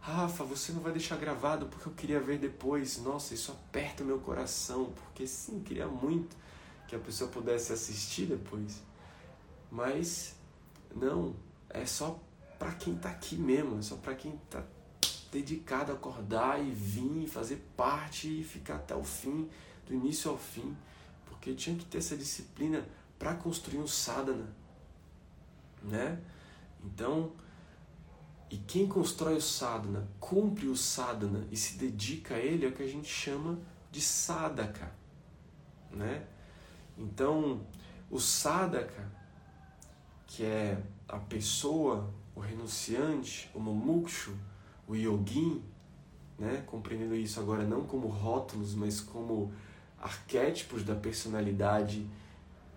[0.00, 3.00] Rafa, você não vai deixar gravado porque eu queria ver depois.
[3.02, 6.36] Nossa, isso aperta o meu coração, porque sim, queria muito
[6.88, 8.82] que a pessoa pudesse assistir depois.
[9.70, 10.34] Mas
[10.94, 11.36] não,
[11.68, 12.18] é só
[12.58, 14.64] para quem está aqui mesmo, é só para quem está
[15.30, 19.48] dedicado a acordar e vir, fazer parte e ficar até o fim,
[19.86, 20.76] do início ao fim,
[21.26, 22.84] porque tinha que ter essa disciplina
[23.18, 24.48] para construir um sadhana,
[25.82, 26.20] né?
[26.82, 27.32] Então,
[28.50, 32.72] e quem constrói o sadhana, cumpre o sadhana e se dedica a ele é o
[32.72, 33.58] que a gente chama
[33.92, 34.92] de sadhaka,
[35.90, 36.26] né?
[36.98, 37.64] Então,
[38.10, 39.10] o sadhaka,
[40.26, 44.36] que é a pessoa, o renunciante, o mumukshu,
[44.90, 45.62] o yogin,
[46.36, 49.52] né, compreendendo isso agora não como rótulos, mas como
[50.00, 52.04] arquétipos da personalidade,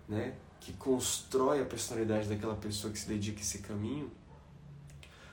[0.08, 4.12] né, que constrói a personalidade daquela pessoa que se dedica a esse caminho.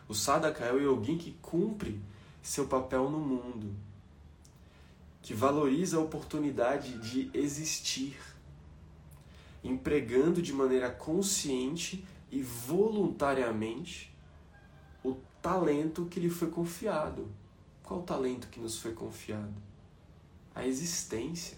[0.10, 2.02] O sadhaka é o yogin que cumpre
[2.42, 3.76] seu papel no mundo,
[5.22, 8.18] que valoriza a oportunidade de existir,
[9.64, 14.11] empregando de maneira consciente e voluntariamente
[15.42, 17.28] talento que lhe foi confiado.
[17.84, 19.54] Qual o talento que nos foi confiado?
[20.54, 21.58] A existência.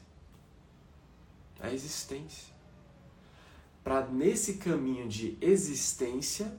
[1.59, 2.53] A existência.
[3.83, 6.55] Para nesse caminho de existência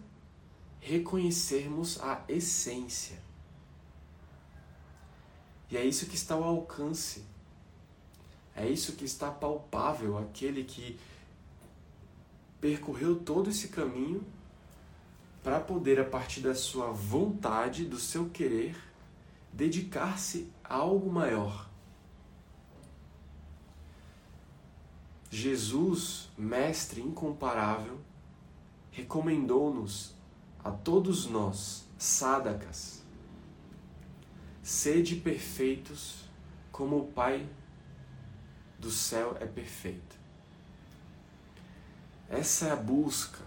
[0.80, 3.18] reconhecermos a essência.
[5.70, 7.24] E é isso que está ao alcance.
[8.54, 10.98] É isso que está palpável, aquele que
[12.60, 14.24] percorreu todo esse caminho
[15.44, 18.74] para poder, a partir da sua vontade, do seu querer,
[19.52, 21.68] dedicar-se a algo maior.
[25.30, 28.00] Jesus, Mestre incomparável,
[28.90, 30.14] recomendou-nos
[30.64, 33.02] a todos nós, sádakas,
[34.62, 36.24] sede perfeitos
[36.72, 37.46] como o Pai
[38.78, 40.18] do céu é perfeito.
[42.30, 43.43] Essa é a busca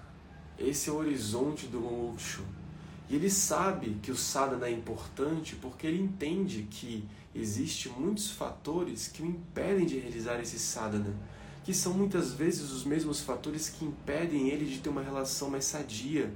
[0.60, 2.42] esse é o horizonte do moksha.
[3.10, 9.08] E ele sabe que o sadhana é importante porque ele entende que existem muitos fatores
[9.08, 11.16] que o impedem de realizar esse sadhana,
[11.64, 15.66] que são muitas vezes os mesmos fatores que impedem ele de ter uma relação mais
[15.66, 16.34] sadia,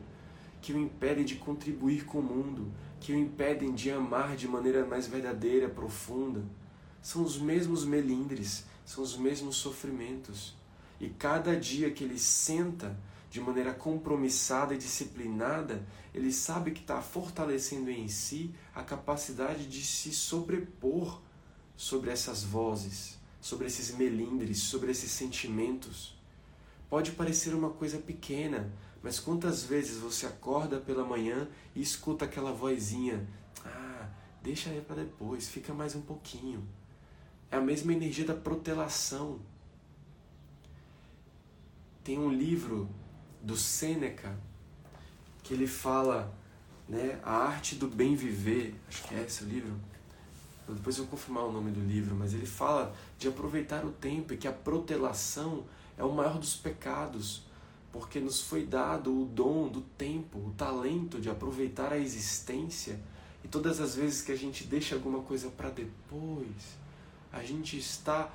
[0.61, 4.85] que o impedem de contribuir com o mundo, que o impedem de amar de maneira
[4.85, 6.43] mais verdadeira, profunda.
[7.01, 10.53] São os mesmos melindres, são os mesmos sofrimentos.
[10.99, 12.95] E cada dia que ele senta
[13.31, 19.85] de maneira compromissada e disciplinada, ele sabe que está fortalecendo em si a capacidade de
[19.85, 21.21] se sobrepor
[21.77, 26.13] sobre essas vozes, sobre esses melindres, sobre esses sentimentos.
[26.89, 28.69] Pode parecer uma coisa pequena,
[29.01, 33.25] mas quantas vezes você acorda pela manhã e escuta aquela vozinha:
[33.63, 34.09] Ah,
[34.43, 36.67] deixa aí para depois, fica mais um pouquinho.
[37.49, 39.39] É a mesma energia da protelação.
[42.03, 42.89] Tem um livro
[43.41, 44.37] do Sêneca
[45.43, 46.33] que ele fala,
[46.87, 48.75] né, a arte do bem viver.
[48.87, 49.73] Acho que é esse o livro.
[50.67, 54.33] Depois eu vou confirmar o nome do livro, mas ele fala de aproveitar o tempo
[54.33, 55.65] e que a protelação
[55.97, 57.43] é o maior dos pecados
[57.91, 62.99] porque nos foi dado o dom do tempo, o talento de aproveitar a existência.
[63.43, 66.77] E todas as vezes que a gente deixa alguma coisa para depois,
[67.31, 68.33] a gente está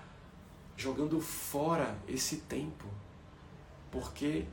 [0.77, 2.85] jogando fora esse tempo.
[3.91, 4.45] Porque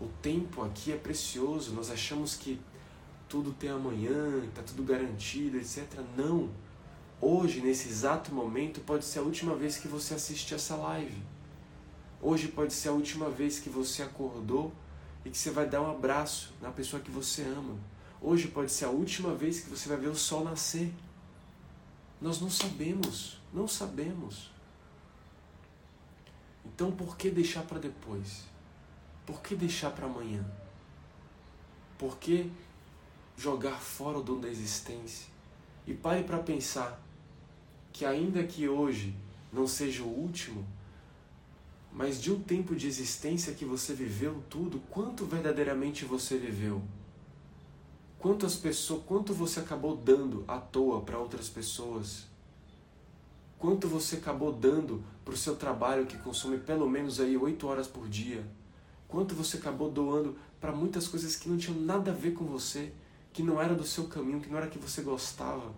[0.00, 2.60] o tempo aqui é precioso, nós achamos que
[3.28, 5.84] tudo tem amanhã, está tudo garantido, etc.
[6.16, 6.50] Não.
[7.20, 11.34] Hoje, nesse exato momento, pode ser a última vez que você assiste essa live
[12.26, 14.72] Hoje pode ser a última vez que você acordou
[15.26, 17.76] e que você vai dar um abraço na pessoa que você ama.
[18.18, 20.90] Hoje pode ser a última vez que você vai ver o sol nascer.
[22.22, 24.50] Nós não sabemos, não sabemos.
[26.64, 28.44] Então por que deixar para depois?
[29.26, 30.44] Por que deixar para amanhã?
[31.98, 32.50] Por que
[33.36, 35.28] jogar fora o dom da existência?
[35.86, 37.00] E pare para pensar
[37.92, 39.14] que ainda que hoje
[39.52, 40.66] não seja o último,
[41.92, 46.82] mas de um tempo de existência que você viveu tudo, quanto verdadeiramente você viveu?
[48.18, 52.24] Quantas pessoas, quanto você acabou dando à toa para outras pessoas?
[53.58, 57.86] Quanto você acabou dando para o seu trabalho que consome pelo menos aí oito horas
[57.86, 58.44] por dia?
[59.14, 62.92] Quanto você acabou doando para muitas coisas que não tinham nada a ver com você,
[63.32, 65.72] que não era do seu caminho, que não era que você gostava?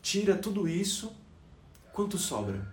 [0.00, 1.12] Tira tudo isso,
[1.92, 2.72] quanto sobra?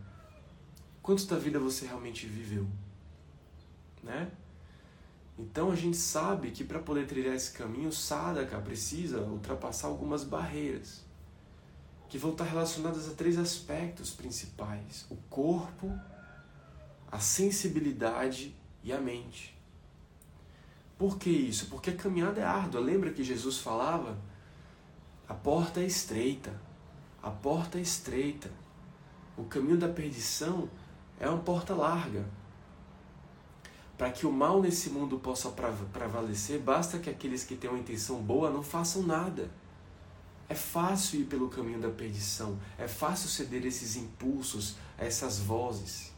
[1.02, 2.68] Quanto da vida você realmente viveu?
[4.04, 4.30] Né?
[5.40, 11.04] Então a gente sabe que para poder trilhar esse caminho, Sadaka precisa ultrapassar algumas barreiras
[12.10, 16.00] que vão estar relacionadas a três aspectos principais: o corpo,
[17.12, 18.56] a sensibilidade
[18.86, 19.54] e a mente.
[20.98, 21.66] Por que isso?
[21.66, 22.80] Porque a caminhada é árdua.
[22.80, 24.18] Lembra que Jesus falava?
[25.28, 26.54] A porta é estreita.
[27.22, 28.50] A porta é estreita.
[29.36, 30.70] O caminho da perdição
[31.20, 32.26] é uma porta larga.
[33.98, 38.22] Para que o mal nesse mundo possa prevalecer, basta que aqueles que têm uma intenção
[38.22, 39.50] boa não façam nada.
[40.48, 46.15] É fácil ir pelo caminho da perdição, é fácil ceder esses impulsos, a essas vozes.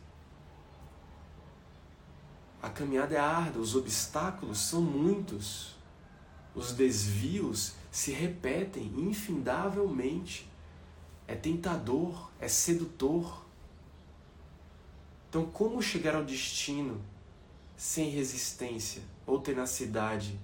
[2.68, 5.74] A caminhada é árdua, os obstáculos são muitos,
[6.54, 10.46] os desvios se repetem infindavelmente.
[11.26, 13.46] É tentador, é sedutor.
[15.30, 17.00] Então, como chegar ao destino
[17.78, 20.38] sem resistência ou tenacidade?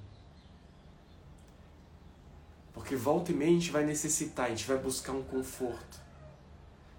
[2.74, 6.00] Porque volta e meia a gente vai necessitar, a gente vai buscar um conforto,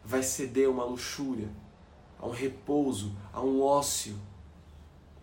[0.04, 1.48] vai ceder a uma luxúria,
[2.18, 4.14] a um repouso, a um ócio.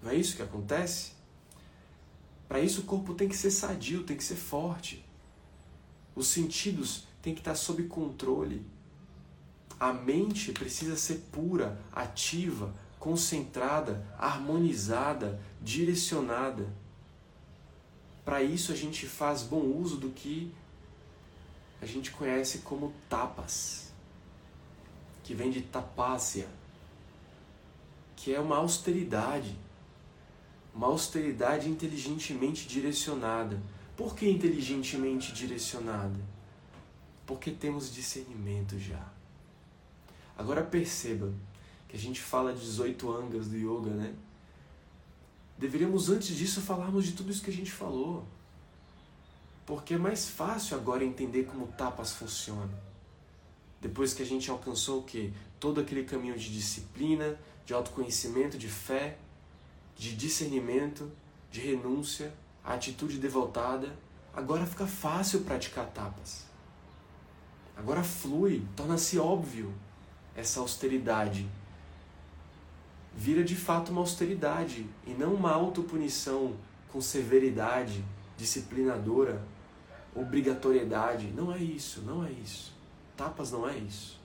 [0.01, 1.11] Não é isso que acontece?
[2.47, 5.05] Para isso o corpo tem que ser sadio, tem que ser forte.
[6.15, 8.65] Os sentidos têm que estar sob controle.
[9.79, 16.67] A mente precisa ser pura, ativa, concentrada, harmonizada, direcionada.
[18.25, 20.53] Para isso a gente faz bom uso do que
[21.81, 23.91] a gente conhece como tapas,
[25.23, 26.47] que vem de tapácia,
[28.15, 29.57] que é uma austeridade,
[30.73, 33.61] uma austeridade inteligentemente direcionada.
[33.95, 36.19] Por que inteligentemente direcionada?
[37.25, 39.05] Porque temos discernimento já.
[40.37, 41.31] Agora perceba
[41.87, 44.13] que a gente fala de 18 angas do yoga, né?
[45.57, 48.25] Deveríamos antes disso falarmos de tudo isso que a gente falou.
[49.65, 52.71] Porque é mais fácil agora entender como tapas funciona.
[53.79, 55.31] Depois que a gente alcançou o quê?
[55.59, 59.17] Todo aquele caminho de disciplina, de autoconhecimento, de fé,
[59.95, 61.11] de discernimento,
[61.49, 62.33] de renúncia,
[62.63, 63.95] a atitude devotada,
[64.33, 66.45] agora fica fácil praticar tapas.
[67.75, 69.73] Agora flui, torna-se óbvio
[70.35, 71.49] essa austeridade
[73.15, 76.55] vira de fato uma austeridade e não uma autopunição
[76.91, 78.03] com severidade
[78.37, 79.41] disciplinadora,
[80.15, 81.27] obrigatoriedade.
[81.27, 82.73] Não é isso, não é isso.
[83.15, 84.19] Tapas não é isso.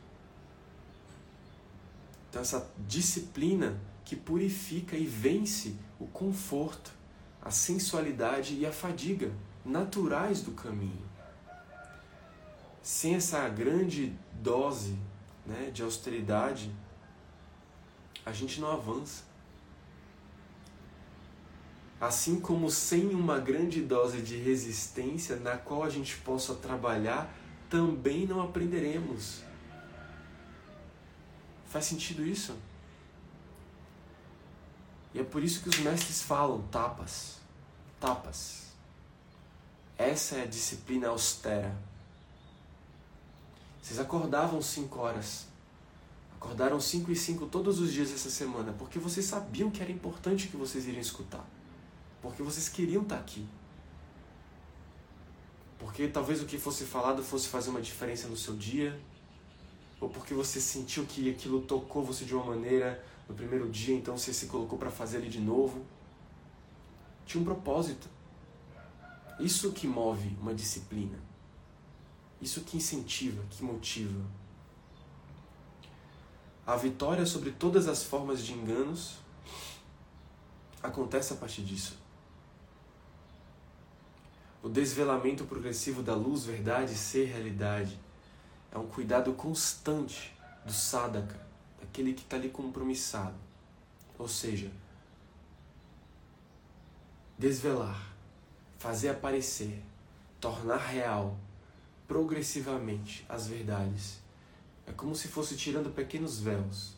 [2.28, 6.92] Então, essa disciplina que purifica e vence o conforto,
[7.42, 9.32] a sensualidade e a fadiga
[9.64, 11.04] naturais do caminho.
[12.80, 14.96] Sem essa grande dose
[15.44, 16.70] né, de austeridade,
[18.24, 19.24] a gente não avança.
[22.00, 27.34] Assim como sem uma grande dose de resistência na qual a gente possa trabalhar,
[27.68, 29.42] também não aprenderemos.
[31.64, 32.56] Faz sentido isso?
[35.16, 37.38] E é por isso que os mestres falam tapas,
[37.98, 38.64] tapas.
[39.96, 41.74] Essa é a disciplina austera.
[43.80, 45.46] Vocês acordavam cinco horas.
[46.34, 50.48] Acordaram cinco e cinco todos os dias essa semana, porque vocês sabiam que era importante
[50.48, 51.46] que vocês iriam escutar.
[52.20, 53.48] Porque vocês queriam estar aqui.
[55.78, 59.00] Porque talvez o que fosse falado fosse fazer uma diferença no seu dia,
[59.98, 64.16] ou porque você sentiu que aquilo tocou você de uma maneira no primeiro dia, então
[64.16, 65.84] você se colocou para fazer ele de novo.
[67.24, 68.08] Tinha um propósito.
[69.38, 71.18] Isso que move uma disciplina.
[72.40, 74.24] Isso que incentiva, que motiva.
[76.66, 79.18] A vitória sobre todas as formas de enganos
[80.82, 81.98] acontece a partir disso.
[84.62, 87.98] O desvelamento progressivo da luz, verdade, ser realidade
[88.72, 91.45] é um cuidado constante do sadhaka,
[91.80, 93.36] daquele que está ali compromissado.
[94.18, 94.70] Ou seja,
[97.38, 98.14] desvelar,
[98.78, 99.82] fazer aparecer,
[100.40, 101.36] tornar real
[102.08, 104.20] progressivamente as verdades.
[104.86, 106.94] É como se fosse tirando pequenos véus.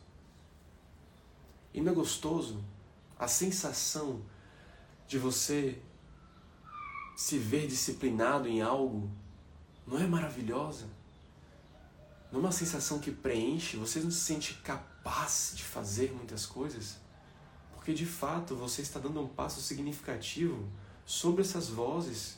[1.72, 2.62] E não é gostoso
[3.18, 4.22] a sensação
[5.06, 5.80] de você
[7.16, 9.10] se ver disciplinado em algo?
[9.86, 10.86] Não é maravilhosa?
[12.30, 13.76] Não é uma sensação que preenche?
[13.76, 16.98] Você não se sente capaz de fazer muitas coisas?
[17.74, 20.68] Porque de fato você está dando um passo significativo
[21.06, 22.36] sobre essas vozes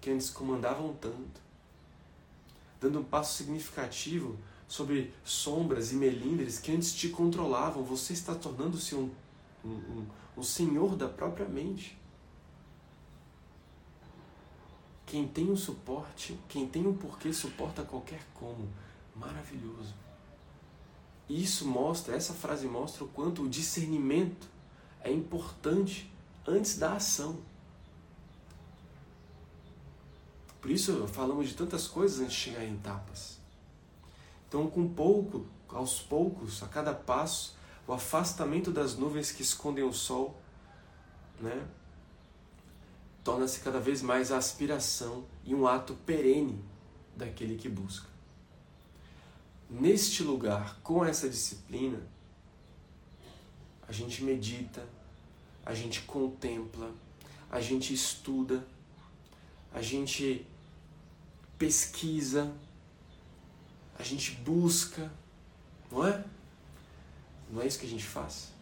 [0.00, 1.40] que antes comandavam tanto.
[2.80, 7.84] Dando um passo significativo sobre sombras e melindres que antes te controlavam.
[7.84, 9.10] Você está tornando-se um,
[9.62, 10.06] um, um,
[10.38, 11.98] um senhor da própria mente.
[15.04, 18.68] Quem tem um suporte, quem tem um porquê, suporta qualquer como.
[19.16, 19.94] Maravilhoso.
[21.28, 24.48] Isso mostra, essa frase mostra o quanto o discernimento
[25.00, 26.12] é importante
[26.46, 27.38] antes da ação.
[30.60, 33.38] Por isso falamos de tantas coisas antes de chegar em etapas.
[34.48, 37.56] Então, com pouco, aos poucos, a cada passo,
[37.86, 40.40] o afastamento das nuvens que escondem o sol,
[41.40, 41.66] né,
[43.22, 46.64] torna-se cada vez mais a aspiração e um ato perene
[47.16, 48.15] daquele que busca.
[49.68, 52.00] Neste lugar, com essa disciplina,
[53.88, 54.86] a gente medita,
[55.64, 56.92] a gente contempla,
[57.50, 58.66] a gente estuda,
[59.72, 60.46] a gente
[61.58, 62.52] pesquisa,
[63.98, 65.10] a gente busca,
[65.90, 66.24] não é?
[67.50, 68.55] Não é isso que a gente faz?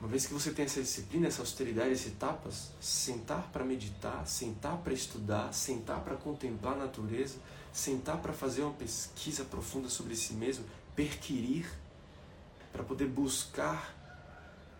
[0.00, 4.78] Uma vez que você tem essa disciplina, essa austeridade, essas etapas, sentar para meditar, sentar
[4.78, 7.36] para estudar, sentar para contemplar a natureza,
[7.70, 10.64] sentar para fazer uma pesquisa profunda sobre si mesmo,
[10.96, 11.70] perquirir,
[12.72, 13.94] para poder buscar,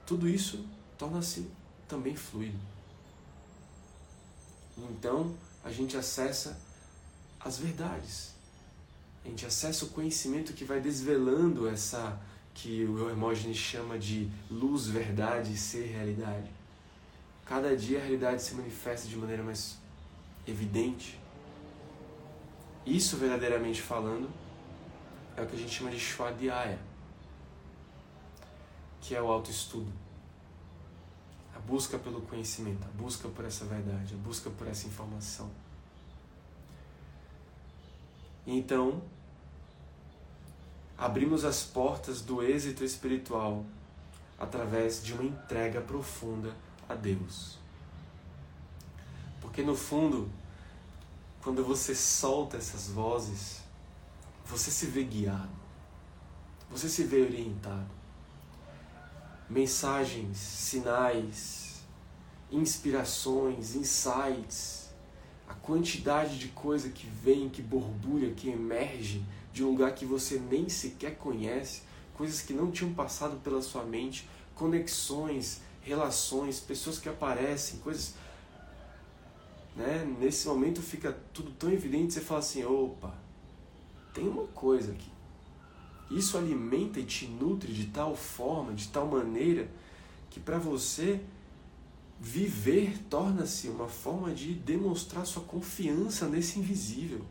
[0.07, 0.64] tudo isso
[0.97, 1.47] torna-se
[1.87, 2.59] também fluido.
[4.79, 6.59] Então, a gente acessa
[7.39, 8.31] as verdades.
[9.23, 12.18] A gente acessa o conhecimento que vai desvelando essa
[12.55, 16.51] que o Hermógenes chama de luz, verdade e ser realidade.
[17.45, 19.79] Cada dia a realidade se manifesta de maneira mais
[20.47, 21.19] evidente.
[22.87, 24.31] Isso, verdadeiramente falando,
[25.37, 26.79] é o que a gente chama de Shwadhyaya,
[29.01, 29.93] que é o autoestudo.
[31.55, 35.51] A busca pelo conhecimento, a busca por essa verdade, a busca por essa informação.
[38.47, 39.03] Então,
[41.01, 43.65] abrimos as portas do êxito espiritual
[44.39, 46.55] através de uma entrega profunda
[46.87, 47.57] a Deus.
[49.41, 50.31] Porque no fundo,
[51.43, 53.63] quando você solta essas vozes,
[54.45, 55.49] você se vê guiado,
[56.71, 57.99] você se vê orientado.
[59.49, 61.83] Mensagens, sinais,
[62.53, 64.91] inspirações, insights,
[65.49, 70.39] a quantidade de coisa que vem, que borbulha, que emerge de um lugar que você
[70.39, 71.83] nem sequer conhece,
[72.15, 78.15] coisas que não tinham passado pela sua mente, conexões, relações, pessoas que aparecem, coisas.
[79.75, 83.15] né, nesse momento fica tudo tão evidente, você fala assim, opa,
[84.13, 85.11] tem uma coisa aqui.
[86.11, 89.71] Isso alimenta e te nutre de tal forma, de tal maneira,
[90.29, 91.21] que para você
[92.21, 97.25] viver torna-se uma forma de demonstrar sua confiança nesse invisível.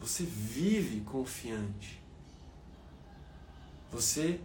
[0.00, 2.00] Você vive confiante.
[3.92, 4.40] Você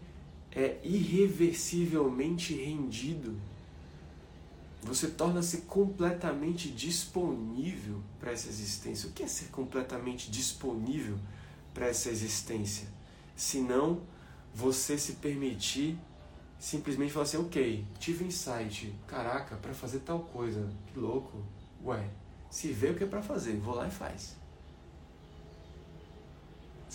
[0.52, 3.40] é irreversivelmente rendido.
[4.84, 9.10] Você torna-se completamente disponível para essa existência.
[9.10, 11.18] O que é ser completamente disponível
[11.74, 12.88] para essa existência?
[13.36, 14.02] Se não
[14.54, 15.98] você se permitir
[16.60, 21.44] simplesmente falar assim, ok, tive insight, caraca, para fazer tal coisa, que louco,
[21.84, 22.10] ué,
[22.50, 24.36] se vê o que é para fazer, vou lá e faz.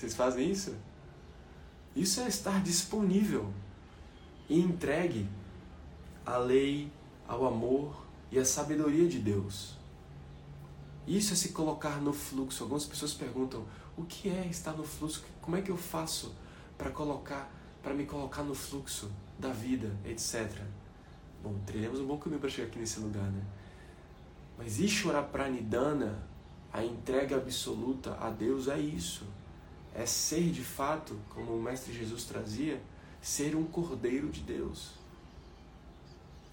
[0.00, 0.74] Vocês fazem isso?
[1.94, 3.52] Isso é estar disponível
[4.48, 5.28] e entregue
[6.24, 6.90] à lei,
[7.28, 9.76] ao amor e à sabedoria de Deus.
[11.06, 12.62] Isso é se colocar no fluxo.
[12.62, 15.22] Algumas pessoas perguntam: o que é estar no fluxo?
[15.42, 16.34] Como é que eu faço
[16.78, 20.62] para colocar, para me colocar no fluxo da vida, etc.
[21.42, 23.42] Bom, teremos um bom caminho para chegar aqui nesse lugar, né?
[24.56, 26.26] Mas Ishvara Pranidhana,
[26.72, 29.26] a entrega absoluta a Deus é isso
[29.94, 32.80] é ser de fato, como o Mestre Jesus trazia,
[33.20, 34.92] ser um Cordeiro de Deus.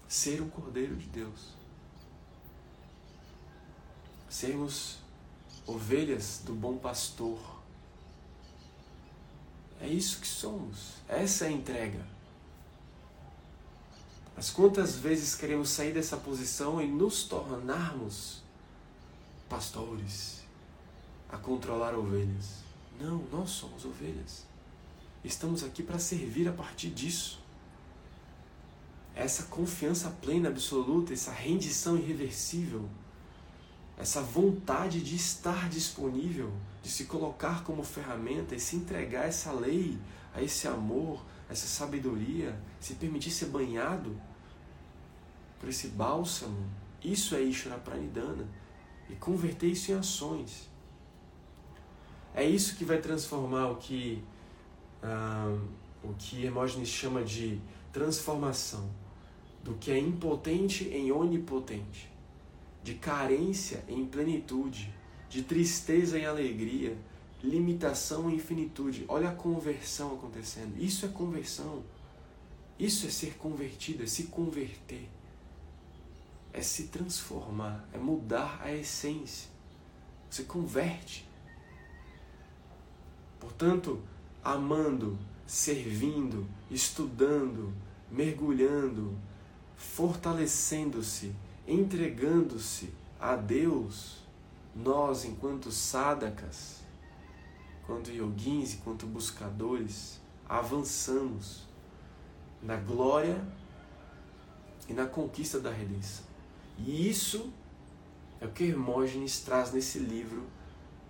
[0.08, 1.54] Ser um Cordeiro de Deus.
[4.28, 4.98] Sermos
[5.66, 7.38] ovelhas do bom pastor.
[9.80, 10.94] É isso que somos.
[11.08, 12.04] Essa é a entrega.
[14.34, 18.42] Mas quantas vezes queremos sair dessa posição e nos tornarmos
[19.48, 20.42] pastores
[21.28, 22.67] a controlar ovelhas?
[23.00, 24.44] Não, nós somos ovelhas.
[25.24, 27.40] Estamos aqui para servir a partir disso.
[29.14, 32.88] Essa confiança plena, absoluta, essa rendição irreversível,
[33.96, 39.52] essa vontade de estar disponível, de se colocar como ferramenta e se entregar a essa
[39.52, 39.98] lei,
[40.32, 44.20] a esse amor, a essa sabedoria, se permitir ser banhado
[45.58, 46.64] por esse bálsamo,
[47.02, 48.46] isso é Ishvara Pranidhana.
[49.10, 50.67] E converter isso em ações.
[52.34, 54.22] É isso que vai transformar o que,
[55.02, 55.60] uh,
[56.02, 57.60] o que Hermógenes chama de
[57.92, 58.88] transformação,
[59.62, 62.10] do que é impotente em onipotente,
[62.82, 64.94] de carência em plenitude,
[65.28, 66.96] de tristeza em alegria,
[67.42, 69.04] limitação em infinitude.
[69.08, 70.80] Olha a conversão acontecendo.
[70.80, 71.82] Isso é conversão.
[72.78, 75.08] Isso é ser convertido, é se converter.
[76.52, 79.50] É se transformar, é mudar a essência.
[80.30, 81.27] Você converte.
[83.40, 84.00] Portanto,
[84.42, 87.72] amando, servindo, estudando,
[88.10, 89.16] mergulhando,
[89.76, 91.34] fortalecendo-se,
[91.66, 94.18] entregando-se a Deus,
[94.74, 96.80] nós, enquanto sadakas,
[97.82, 101.66] enquanto yoguins, enquanto buscadores, avançamos
[102.62, 103.42] na glória
[104.88, 106.24] e na conquista da redenção.
[106.78, 107.52] E isso
[108.40, 110.44] é o que Hermógenes traz nesse livro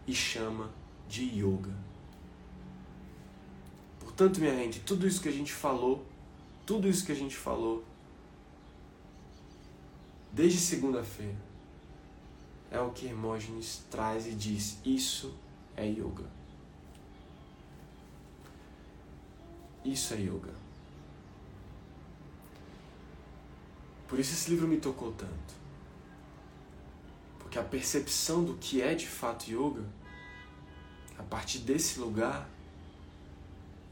[0.06, 0.70] e chama
[1.08, 1.87] de yoga.
[4.18, 6.04] Portanto, minha gente, tudo isso que a gente falou,
[6.66, 7.84] tudo isso que a gente falou,
[10.32, 11.36] desde segunda-feira,
[12.68, 15.32] é o que Hermógenes traz e diz: isso
[15.76, 16.24] é yoga.
[19.84, 20.52] Isso é yoga.
[24.08, 25.54] Por isso esse livro me tocou tanto.
[27.38, 29.84] Porque a percepção do que é de fato yoga,
[31.16, 32.57] a partir desse lugar,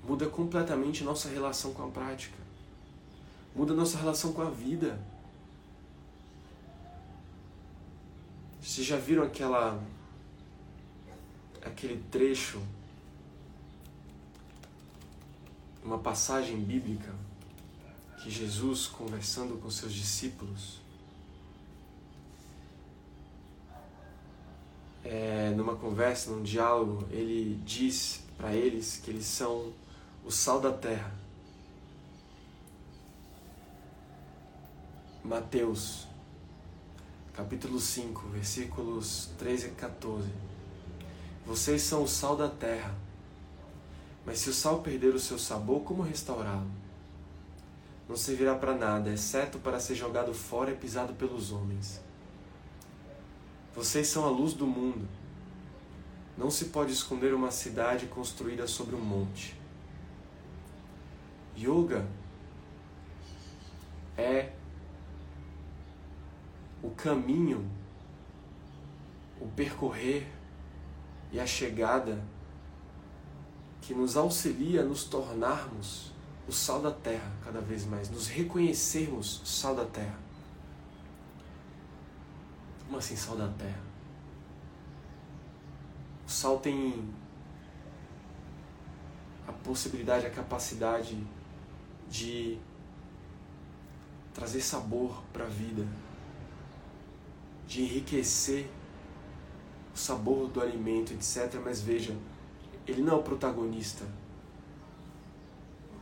[0.06, 2.38] muda completamente nossa relação com a prática,
[3.54, 5.00] muda nossa relação com a vida.
[8.62, 9.82] Vocês já viram aquela
[11.62, 12.62] aquele trecho
[15.82, 17.12] uma passagem bíblica
[18.22, 20.80] que Jesus conversando com seus discípulos
[25.04, 29.72] é, numa conversa, num diálogo, ele diz para eles que eles são
[30.26, 31.14] o sal da terra.
[35.22, 36.08] Mateus,
[37.32, 40.28] capítulo 5, versículos 13 e 14.
[41.46, 42.92] Vocês são o sal da terra,
[44.24, 46.72] mas se o sal perder o seu sabor, como restaurá-lo?
[48.08, 52.00] Não servirá para nada, exceto para ser jogado fora e pisado pelos homens.
[53.76, 55.06] Vocês são a luz do mundo.
[56.36, 59.65] Não se pode esconder uma cidade construída sobre um monte.
[61.56, 62.06] Yoga
[64.16, 64.52] é
[66.82, 67.68] o caminho
[69.40, 70.26] o percorrer
[71.32, 72.22] e a chegada
[73.80, 76.12] que nos auxilia a nos tornarmos
[76.48, 80.18] o sal da terra cada vez mais, nos reconhecermos sal da terra.
[82.84, 83.82] Como assim sal da terra?
[86.26, 87.12] O sal tem
[89.46, 91.16] a possibilidade, a capacidade
[92.10, 92.58] de
[94.34, 95.86] trazer sabor para a vida,
[97.66, 98.68] de enriquecer
[99.94, 101.60] o sabor do alimento, etc.
[101.64, 102.16] Mas veja,
[102.86, 104.04] ele não é o protagonista.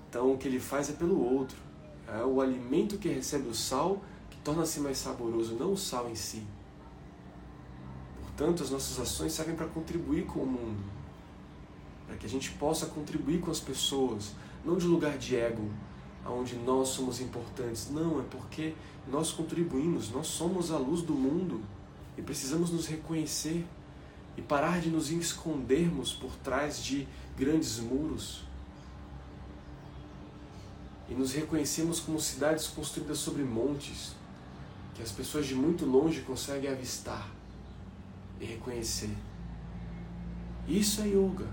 [0.08, 1.56] Então o que ele faz é pelo outro.
[2.06, 6.14] É o alimento que recebe o sal que torna-se mais saboroso, não o sal em
[6.14, 6.42] si.
[8.20, 10.82] Portanto, as nossas ações servem para contribuir com o mundo,
[12.04, 14.32] para que a gente possa contribuir com as pessoas,
[14.64, 15.70] não de lugar de ego,
[16.24, 17.90] aonde nós somos importantes.
[17.90, 18.74] Não, é porque
[19.06, 21.60] nós contribuímos, nós somos a luz do mundo
[22.16, 23.64] e precisamos nos reconhecer
[24.36, 27.06] e parar de nos escondermos por trás de
[27.36, 28.42] grandes muros
[31.08, 34.14] e nos reconhecemos como cidades construídas sobre montes
[34.94, 37.28] que as pessoas de muito longe conseguem avistar
[38.40, 39.10] e reconhecer.
[40.66, 41.48] Isso é yoga.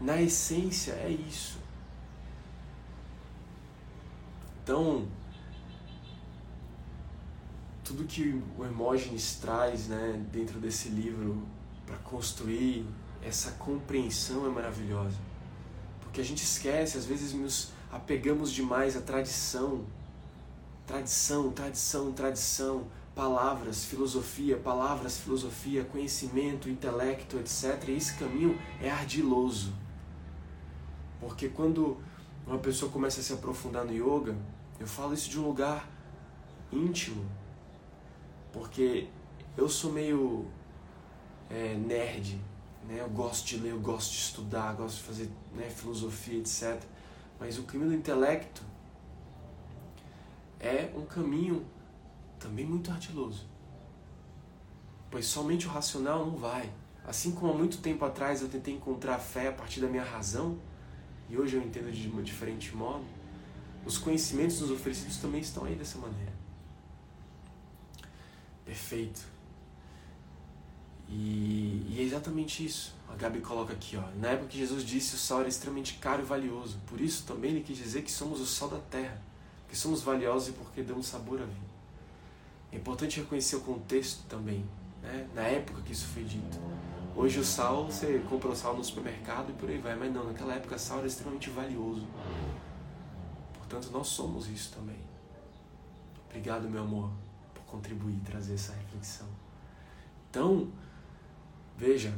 [0.00, 1.57] Na essência é isso.
[4.68, 5.08] Então,
[7.82, 11.42] tudo que o Hermógenes traz né, dentro desse livro
[11.86, 12.84] para construir
[13.24, 15.16] essa compreensão é maravilhosa.
[16.02, 19.86] Porque a gente esquece, às vezes nos apegamos demais à tradição.
[20.86, 27.88] Tradição, tradição, tradição, palavras, filosofia, palavras, filosofia, conhecimento, intelecto, etc.
[27.88, 29.72] E esse caminho é ardiloso.
[31.18, 31.96] Porque quando
[32.46, 34.36] uma pessoa começa a se aprofundar no yoga,
[34.78, 35.88] eu falo isso de um lugar
[36.72, 37.24] íntimo,
[38.52, 39.08] porque
[39.56, 40.46] eu sou meio
[41.50, 42.40] é, nerd,
[42.86, 43.00] né?
[43.00, 46.80] Eu gosto de ler, eu gosto de estudar, gosto de fazer né, filosofia, etc.
[47.38, 48.62] Mas o caminho do intelecto
[50.60, 51.64] é um caminho
[52.38, 53.46] também muito ardiloso.
[55.10, 56.70] Pois somente o racional não vai.
[57.06, 60.04] Assim como há muito tempo atrás eu tentei encontrar a fé a partir da minha
[60.04, 60.58] razão,
[61.28, 63.04] e hoje eu entendo de um diferente modo,
[63.88, 66.32] os conhecimentos nos oferecidos também estão aí dessa maneira.
[68.62, 69.22] Perfeito.
[71.08, 72.94] E, e, é exatamente isso.
[73.10, 74.02] A Gabi coloca aqui, ó.
[74.20, 76.76] Na época que Jesus disse o sal era extremamente caro e valioso.
[76.86, 79.22] Por isso também ele quis dizer que somos o sal da terra,
[79.70, 81.68] que somos valiosos e porque damos sabor à vida.
[82.70, 84.66] É importante reconhecer o contexto também,
[85.02, 85.26] né?
[85.34, 86.60] na época que isso foi dito.
[87.16, 90.24] Hoje o sal, você compra o sal no supermercado e por aí vai, mas não,
[90.24, 92.06] naquela época o sal era extremamente valioso.
[93.68, 94.96] Portanto, nós somos isso também.
[96.26, 97.10] Obrigado, meu amor,
[97.54, 99.26] por contribuir, trazer essa reflexão.
[100.30, 100.68] Então,
[101.76, 102.14] veja,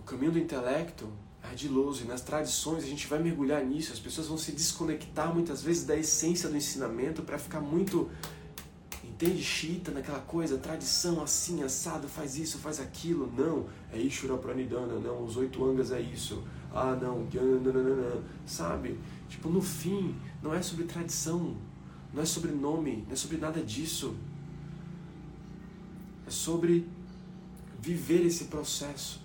[0.00, 1.08] o caminho do intelecto
[1.42, 3.92] é ardiloso e nas tradições a gente vai mergulhar nisso.
[3.92, 8.10] As pessoas vão se desconectar muitas vezes da essência do ensinamento para ficar muito
[9.18, 13.32] entende chita naquela coisa, tradição assim, assado, faz isso, faz aquilo.
[13.36, 16.44] Não, é Ishura Pranidhana, não, os oito angas é isso.
[16.72, 17.26] Ah, não,
[18.46, 18.96] sabe?
[19.28, 21.56] Tipo, no fim, não é sobre tradição,
[22.12, 24.16] não é sobre nome, não é sobre nada disso.
[26.26, 26.88] É sobre
[27.80, 29.20] viver esse processo.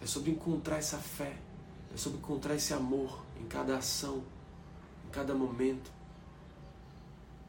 [0.00, 1.36] É sobre encontrar essa fé.
[1.92, 4.22] É sobre encontrar esse amor em cada ação,
[5.06, 5.90] em cada momento.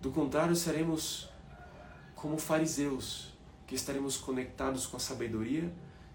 [0.02, 1.30] Do contrário, seremos
[2.16, 3.34] como fariseus,
[3.66, 5.72] que estaremos conectados com a sabedoria,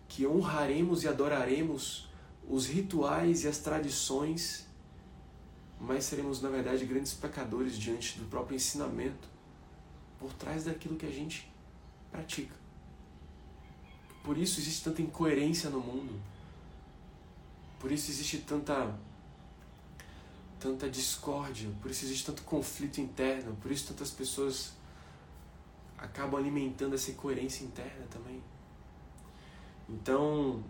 [0.08, 2.08] que honraremos e adoraremos
[2.48, 4.66] os rituais e as tradições,
[5.82, 9.28] mas seremos, na verdade, grandes pecadores diante do próprio ensinamento,
[10.18, 11.52] por trás daquilo que a gente
[12.10, 12.54] pratica.
[14.22, 16.20] Por isso existe tanta incoerência no mundo.
[17.80, 18.96] Por isso existe tanta
[20.60, 24.74] tanta discórdia, por isso existe tanto conflito interno, por isso tantas pessoas
[25.98, 28.40] acabam alimentando essa incoerência interna também.
[29.88, 30.62] Então,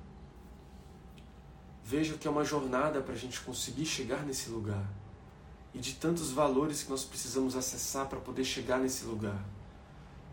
[1.84, 5.01] veja que é uma jornada para a gente conseguir chegar nesse lugar
[5.74, 9.42] e de tantos valores que nós precisamos acessar para poder chegar nesse lugar.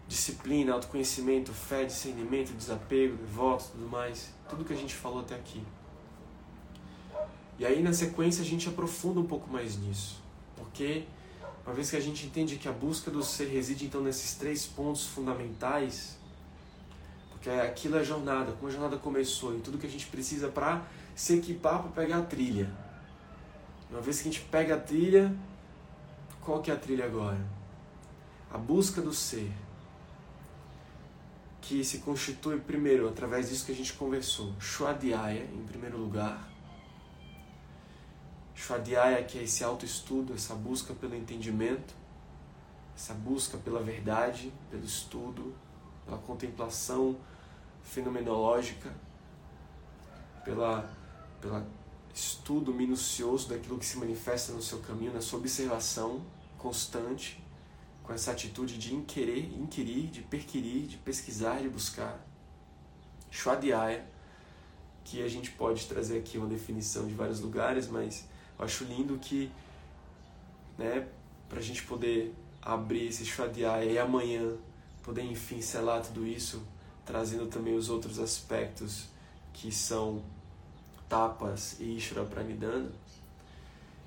[0.07, 5.63] Disciplina, autoconhecimento, fé, discernimento, desapego, voto, tudo mais, tudo que a gente falou até aqui.
[7.57, 10.21] E aí na sequência a gente aprofunda um pouco mais nisso,
[10.55, 11.05] porque
[11.65, 14.65] uma vez que a gente entende que a busca do ser reside então nesses três
[14.65, 16.17] pontos fundamentais,
[17.29, 20.47] porque aquilo é a jornada, como a jornada começou e tudo que a gente precisa
[20.49, 20.85] para
[21.15, 22.69] se equipar para pegar a trilha.
[23.89, 25.35] Uma vez que a gente pega a trilha,
[26.41, 27.39] qual que é a trilha agora?
[28.51, 29.51] A busca do ser.
[31.61, 34.55] que se constitui primeiro através disso que a gente conversou.
[34.59, 36.49] Shwadhyaya, em primeiro lugar.
[38.55, 41.93] Shwadhyaya, que é esse autoestudo, essa busca pelo entendimento,
[42.95, 45.53] essa busca pela verdade, pelo estudo,
[46.05, 47.15] pela contemplação
[47.83, 48.91] fenomenológica,
[50.43, 50.91] pela,
[51.39, 51.65] pela
[52.19, 56.21] estudo minucioso daquilo que se manifesta no seu caminho, na sua observação
[56.57, 57.41] constante,
[58.03, 62.19] com essa atitude de inquirir, inquirir de perquirir, de pesquisar, de buscar.
[63.31, 64.05] Shwadhyaya,
[65.03, 68.25] que a gente pode trazer aqui uma definição de vários lugares, mas
[68.57, 69.49] eu acho lindo que,
[70.77, 71.07] né,
[71.47, 74.57] para a gente poder abrir esse Shwadhyaya e amanhã
[75.03, 76.61] poder enfim selar tudo isso,
[77.05, 79.05] trazendo também os outros aspectos
[79.53, 80.21] que são
[81.09, 82.91] tapas e Ishvara Pranidhana,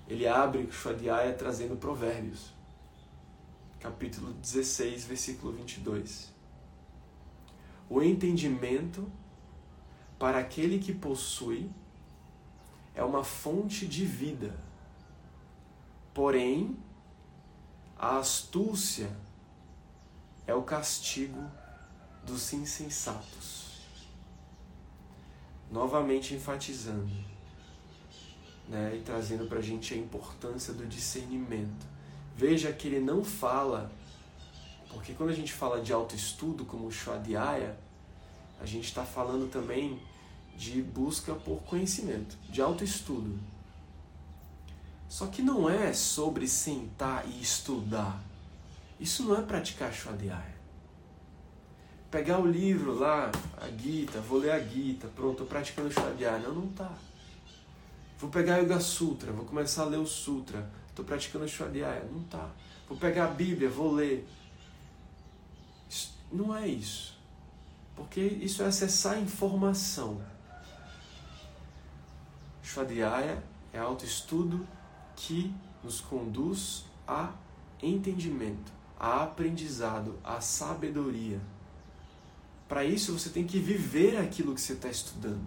[0.09, 2.53] ele abre o Shwadhyaya trazendo provérbios.
[3.81, 6.31] Capítulo 16, versículo 22.
[7.91, 9.11] O entendimento
[10.19, 11.69] para aquele que possui
[12.95, 14.57] é uma fonte de vida.
[16.15, 16.77] Porém,
[17.99, 19.11] a astúcia
[20.47, 21.51] é o castigo
[22.25, 23.62] dos insensatos
[25.73, 27.11] novamente enfatizando
[28.69, 31.87] né, e trazendo para a gente a importância do discernimento.
[32.37, 33.91] Veja que ele não fala,
[34.91, 37.77] porque quando a gente fala de autoestudo, como o Shwadhyaya,
[38.61, 40.01] a gente está falando também
[40.57, 43.39] de busca por conhecimento, de autoestudo.
[45.09, 48.23] Só que não é sobre sentar e estudar.
[49.01, 50.62] Isso não é praticar Shwadhyaya
[52.13, 56.41] pegar o livro lá, a Gita, vou ler a Gita, pronto, estou praticando o Shadhyaya.
[56.41, 56.93] Não, não tá.
[58.19, 62.05] Vou pegar o Yoga Sutra, vou começar a ler o Sutra, estou praticando o Shadhyaya.
[62.13, 62.51] Não tá.
[62.87, 64.29] Vou pegar a Bíblia, vou ler.
[65.89, 67.19] Isso, não é isso.
[67.97, 70.21] Porque isso é acessar informação.
[72.63, 73.43] Shadhyaya
[73.73, 74.67] é autoestudo
[75.17, 75.53] que
[75.83, 77.33] nos conduz a
[77.83, 81.41] entendimento, a aprendizado, a sabedoria.
[82.73, 85.47] Para isso você tem que viver aquilo que você está estudando.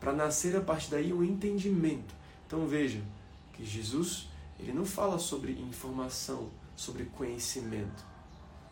[0.00, 2.12] Para nascer a partir daí um entendimento.
[2.44, 3.00] Então veja
[3.52, 8.04] que Jesus ele não fala sobre informação, sobre conhecimento,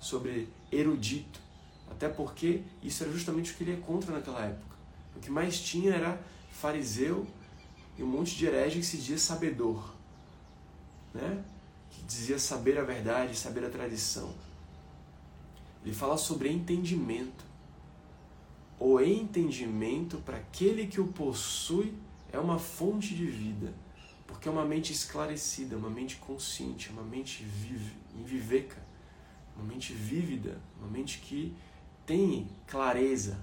[0.00, 1.38] sobre erudito.
[1.88, 4.76] Até porque isso era justamente o que ele é contra naquela época.
[5.14, 7.24] O que mais tinha era fariseu
[7.96, 9.94] e um monte de herege que se dizia sabedor.
[11.14, 11.44] Né?
[11.88, 14.34] Que dizia saber a verdade, saber a tradição.
[15.84, 17.44] Ele fala sobre entendimento.
[18.78, 21.94] O entendimento para aquele que o possui
[22.32, 23.72] é uma fonte de vida,
[24.26, 27.92] porque é uma mente esclarecida, uma mente consciente, uma mente vive,
[28.24, 28.82] viveca,
[29.56, 31.54] uma mente vívida, uma mente que
[32.04, 33.38] tem clareza,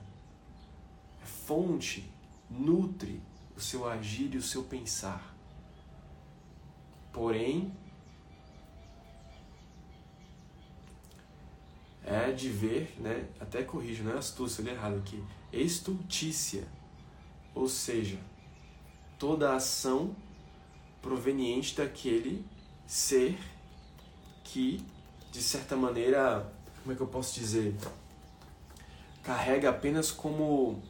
[1.21, 2.11] é fonte,
[2.49, 3.21] nutre
[3.55, 5.33] o seu agir e o seu pensar.
[7.13, 7.71] Porém,
[12.03, 16.67] é de ver, né, até corrijo, não é astúcia, eu errado aqui, estultícia,
[17.53, 18.19] ou seja,
[19.19, 20.15] toda ação
[21.01, 22.45] proveniente daquele
[22.87, 23.37] ser
[24.43, 24.83] que,
[25.31, 27.75] de certa maneira, como é que eu posso dizer,
[29.23, 30.81] carrega apenas como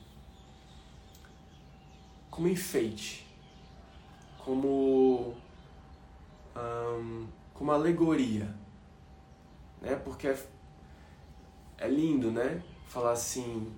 [2.30, 3.28] como enfeite,
[4.38, 5.36] como
[6.56, 8.56] hum, como alegoria,
[9.82, 9.96] né?
[9.98, 10.34] Porque
[11.82, 12.64] é lindo, né?
[12.88, 13.74] Falar assim,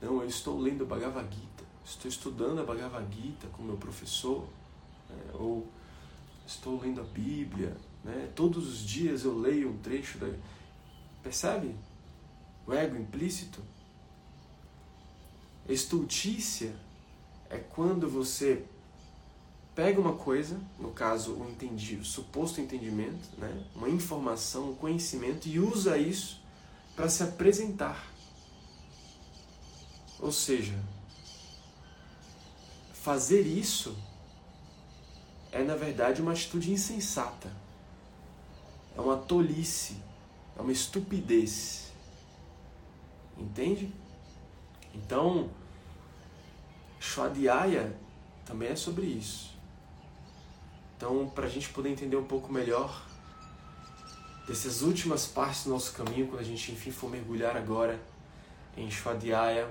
[0.00, 4.46] não, eu estou lendo Bhagavad Gita, estou estudando a Bhagavad Gita com meu professor,
[5.08, 5.32] né?
[5.34, 5.66] ou
[6.46, 8.30] estou lendo a Bíblia, né?
[8.36, 10.28] Todos os dias eu leio um trecho da...
[11.22, 11.74] Percebe?
[12.66, 13.62] O ego implícito.
[15.66, 16.76] Estultícia
[17.48, 18.62] é quando você
[19.74, 23.64] pega uma coisa, no caso o entendido, suposto entendimento, né?
[23.74, 26.45] uma informação, um conhecimento e usa isso
[26.96, 28.10] para se apresentar.
[30.18, 30.74] Ou seja,
[32.94, 33.94] fazer isso
[35.52, 37.52] é na verdade uma atitude insensata.
[38.96, 40.02] É uma tolice,
[40.58, 41.92] é uma estupidez.
[43.36, 43.92] Entende?
[44.94, 45.50] Então,
[46.98, 47.94] Shwadhyaya
[48.46, 49.54] também é sobre isso.
[50.96, 53.06] Então, para a gente poder entender um pouco melhor
[54.46, 58.00] dessas últimas partes do nosso caminho, quando a gente enfim for mergulhar agora
[58.76, 59.68] em Shwadhyaya,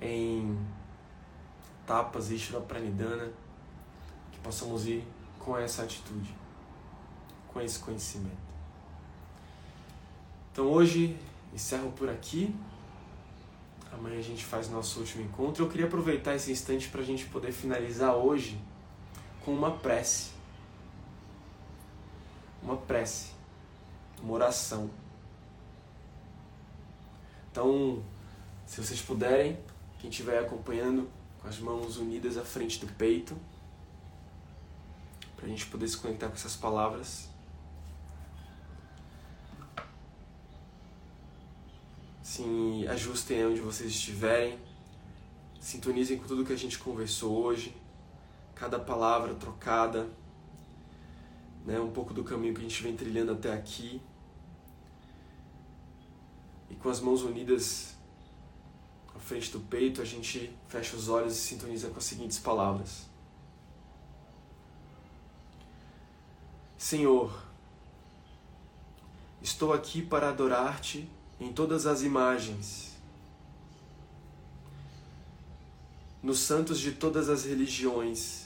[0.00, 0.58] em
[1.86, 3.30] Tapas e Pranidhana,
[4.30, 5.04] que possamos ir
[5.38, 6.34] com essa atitude,
[7.48, 8.52] com esse conhecimento.
[10.52, 11.16] Então hoje
[11.52, 12.54] encerro por aqui.
[13.92, 15.64] Amanhã a gente faz nosso último encontro.
[15.64, 18.58] Eu queria aproveitar esse instante para a gente poder finalizar hoje
[19.44, 20.30] com uma prece.
[22.62, 23.32] Uma prece,
[24.22, 24.88] uma oração.
[27.50, 28.02] Então,
[28.64, 29.58] se vocês puderem,
[29.98, 31.10] quem estiver acompanhando,
[31.40, 33.36] com as mãos unidas à frente do peito,
[35.36, 37.28] para a gente poder se conectar com essas palavras.
[42.22, 44.58] Se ajustem onde vocês estiverem,
[45.60, 47.76] sintonizem com tudo que a gente conversou hoje,
[48.54, 50.08] cada palavra trocada,
[51.64, 54.00] né, um pouco do caminho que a gente vem trilhando até aqui.
[56.70, 57.94] E com as mãos unidas
[59.14, 63.06] à frente do peito, a gente fecha os olhos e sintoniza com as seguintes palavras:
[66.76, 67.42] Senhor,
[69.40, 71.08] estou aqui para adorar-te
[71.38, 72.96] em todas as imagens,
[76.22, 78.41] nos santos de todas as religiões,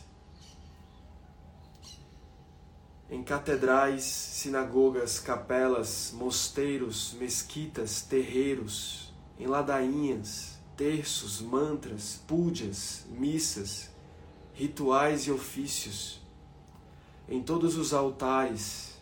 [3.11, 13.91] em catedrais, sinagogas, capelas, mosteiros, mesquitas, terreiros, em ladainhas, terços, mantras, púdias, missas,
[14.55, 16.21] rituais e ofícios,
[17.29, 18.97] em todos os altares,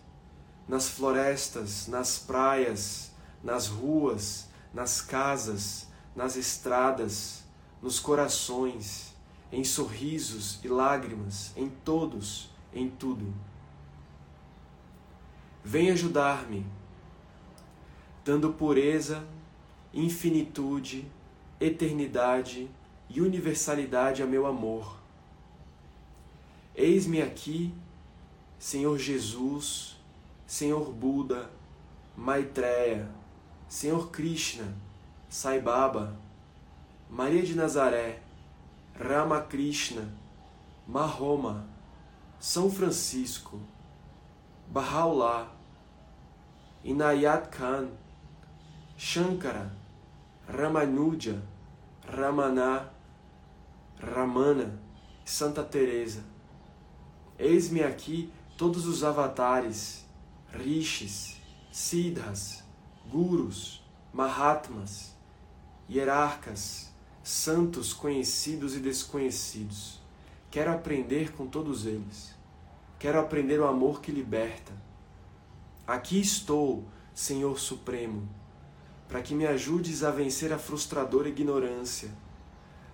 [0.68, 3.10] nas florestas, nas praias,
[3.42, 7.42] nas ruas, nas casas, nas estradas,
[7.80, 9.14] nos corações,
[9.52, 13.32] em sorrisos e lágrimas, em todos, em tudo.
[15.66, 16.66] Vem ajudar-me,
[18.22, 19.24] dando pureza,
[19.94, 21.10] infinitude,
[21.58, 22.68] eternidade
[23.08, 24.98] e universalidade a meu amor.
[26.76, 27.72] Eis-me aqui,
[28.58, 29.96] Senhor Jesus,
[30.46, 31.50] Senhor Buda,
[32.14, 33.08] Maitreya,
[33.66, 34.76] Senhor Krishna,
[35.30, 36.14] Sai Baba,
[37.08, 38.20] Maria de Nazaré,
[38.94, 40.12] Ramakrishna,
[40.86, 41.66] Mahoma,
[42.38, 43.60] São Francisco,
[44.74, 45.46] Bahá'u'lláh,
[46.82, 47.90] Inayat Khan,
[48.98, 49.70] Shankara,
[50.48, 51.40] Ramanuja,
[52.08, 52.90] Ramana,
[54.00, 54.76] Ramana,
[55.24, 56.24] Santa Teresa.
[57.38, 60.04] Eis-me aqui todos os avatares,
[60.52, 62.64] rishis, siddhas,
[63.08, 63.80] gurus,
[64.12, 65.14] mahatmas,
[65.88, 70.00] hierarcas, santos conhecidos e desconhecidos.
[70.50, 72.33] Quero aprender com todos eles.
[72.98, 74.72] Quero aprender o amor que liberta.
[75.86, 76.84] Aqui estou,
[77.14, 78.28] Senhor Supremo,
[79.08, 82.10] para que me ajudes a vencer a frustradora ignorância,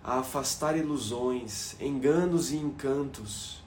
[0.03, 3.63] a afastar ilusões, enganos e encantos,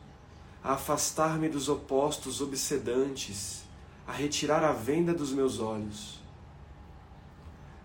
[0.64, 3.64] a afastar-me dos opostos obsedantes,
[4.06, 6.24] a retirar a venda dos meus olhos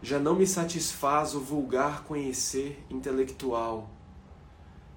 [0.00, 3.90] já não me satisfaz o vulgar conhecer intelectual.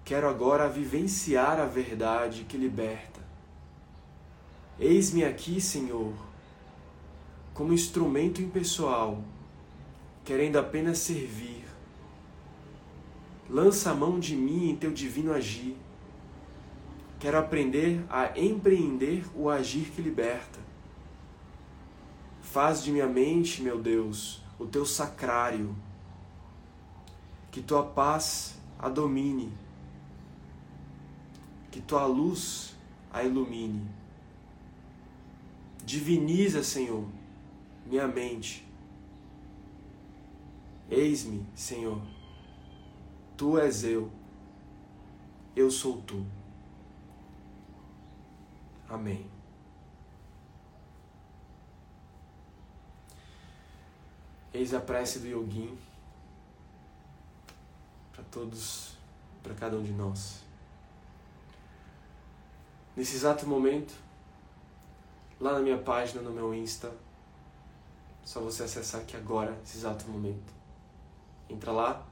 [0.06, 3.11] Quero agora vivenciar a verdade que liberta.
[4.82, 6.12] Eis-me aqui, Senhor,
[7.54, 9.24] como instrumento impessoal,
[10.26, 11.64] querendo apenas servir.
[13.48, 15.78] Lança a mão de mim em teu divino agir.
[17.20, 20.60] Quero aprender a empreender o agir que liberta.
[22.42, 25.76] Faz de minha mente, meu Deus, o teu sacrário,
[27.52, 29.54] que tua paz a domine,
[31.70, 32.76] que tua luz
[33.14, 34.01] a ilumine.
[35.84, 37.08] Diviniza, Senhor,
[37.86, 38.68] minha mente.
[40.90, 42.02] Eis-me, Senhor,
[43.38, 44.12] tu és eu,
[45.56, 46.26] eu sou tu.
[48.90, 49.26] Amém.
[54.54, 55.78] Eis a prece do Yogin
[58.12, 58.98] para todos,
[59.42, 60.44] para cada um de nós.
[62.96, 63.94] Nesse exato momento,
[65.42, 66.94] lá na minha página, no meu Insta,
[68.24, 70.54] só você acessar aqui agora, nesse exato momento.
[71.50, 72.06] Entra lá,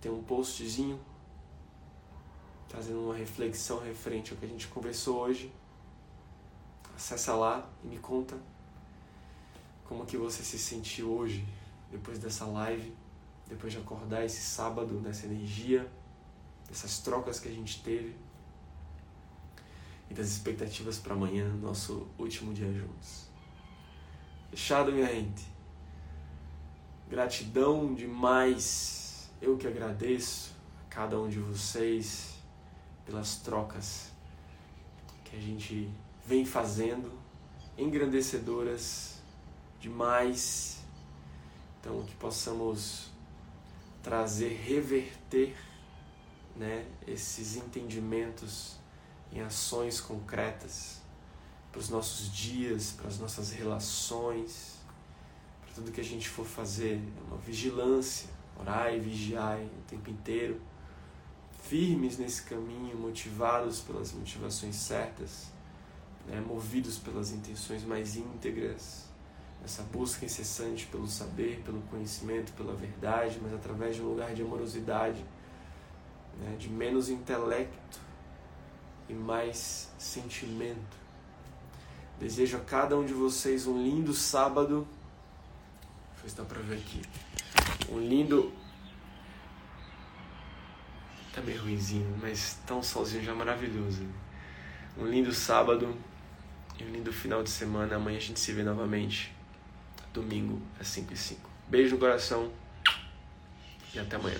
[0.00, 1.00] tem um postzinho
[2.68, 5.50] trazendo uma reflexão referente ao que a gente conversou hoje.
[6.94, 8.36] Acessa lá e me conta
[9.88, 11.46] como que você se sentiu hoje,
[11.90, 12.94] depois dessa live,
[13.48, 15.90] depois de acordar esse sábado nessa energia,
[16.68, 18.14] dessas trocas que a gente teve
[20.12, 23.28] e das expectativas para amanhã, nosso último dia juntos.
[24.50, 25.50] Fechado, minha gente.
[27.08, 29.30] Gratidão demais.
[29.40, 30.52] Eu que agradeço
[30.82, 32.34] a cada um de vocês
[33.06, 34.12] pelas trocas
[35.24, 35.90] que a gente
[36.26, 37.10] vem fazendo,
[37.78, 39.18] engrandecedoras
[39.80, 40.78] demais
[41.80, 43.10] Então, que possamos
[44.02, 45.56] trazer, reverter
[46.54, 48.81] né, esses entendimentos
[49.32, 51.00] em ações concretas
[51.70, 54.76] para os nossos dias, para as nossas relações,
[55.62, 58.28] para tudo que a gente for fazer, é uma vigilância,
[58.60, 60.60] orar e vigiar o tempo inteiro,
[61.62, 65.46] firmes nesse caminho, motivados pelas motivações certas,
[66.26, 69.06] né, movidos pelas intenções mais íntegras,
[69.64, 74.42] essa busca incessante pelo saber, pelo conhecimento, pela verdade, mas através de um lugar de
[74.42, 75.24] amorosidade,
[76.38, 78.00] né, de menos intelecto
[79.08, 81.02] e mais sentimento.
[82.18, 84.86] Desejo a cada um de vocês um lindo sábado.
[86.16, 87.02] Eu ver se dá pra ver aqui.
[87.90, 88.52] Um lindo.
[91.34, 94.06] Tá meio ruimzinho, mas tão solzinho já maravilhoso.
[94.96, 95.96] Um lindo sábado
[96.78, 97.96] e um lindo final de semana.
[97.96, 99.34] Amanhã a gente se vê novamente.
[100.12, 101.50] Domingo às 5 e 5.
[101.68, 102.52] Beijo no coração
[103.94, 104.38] e até amanhã.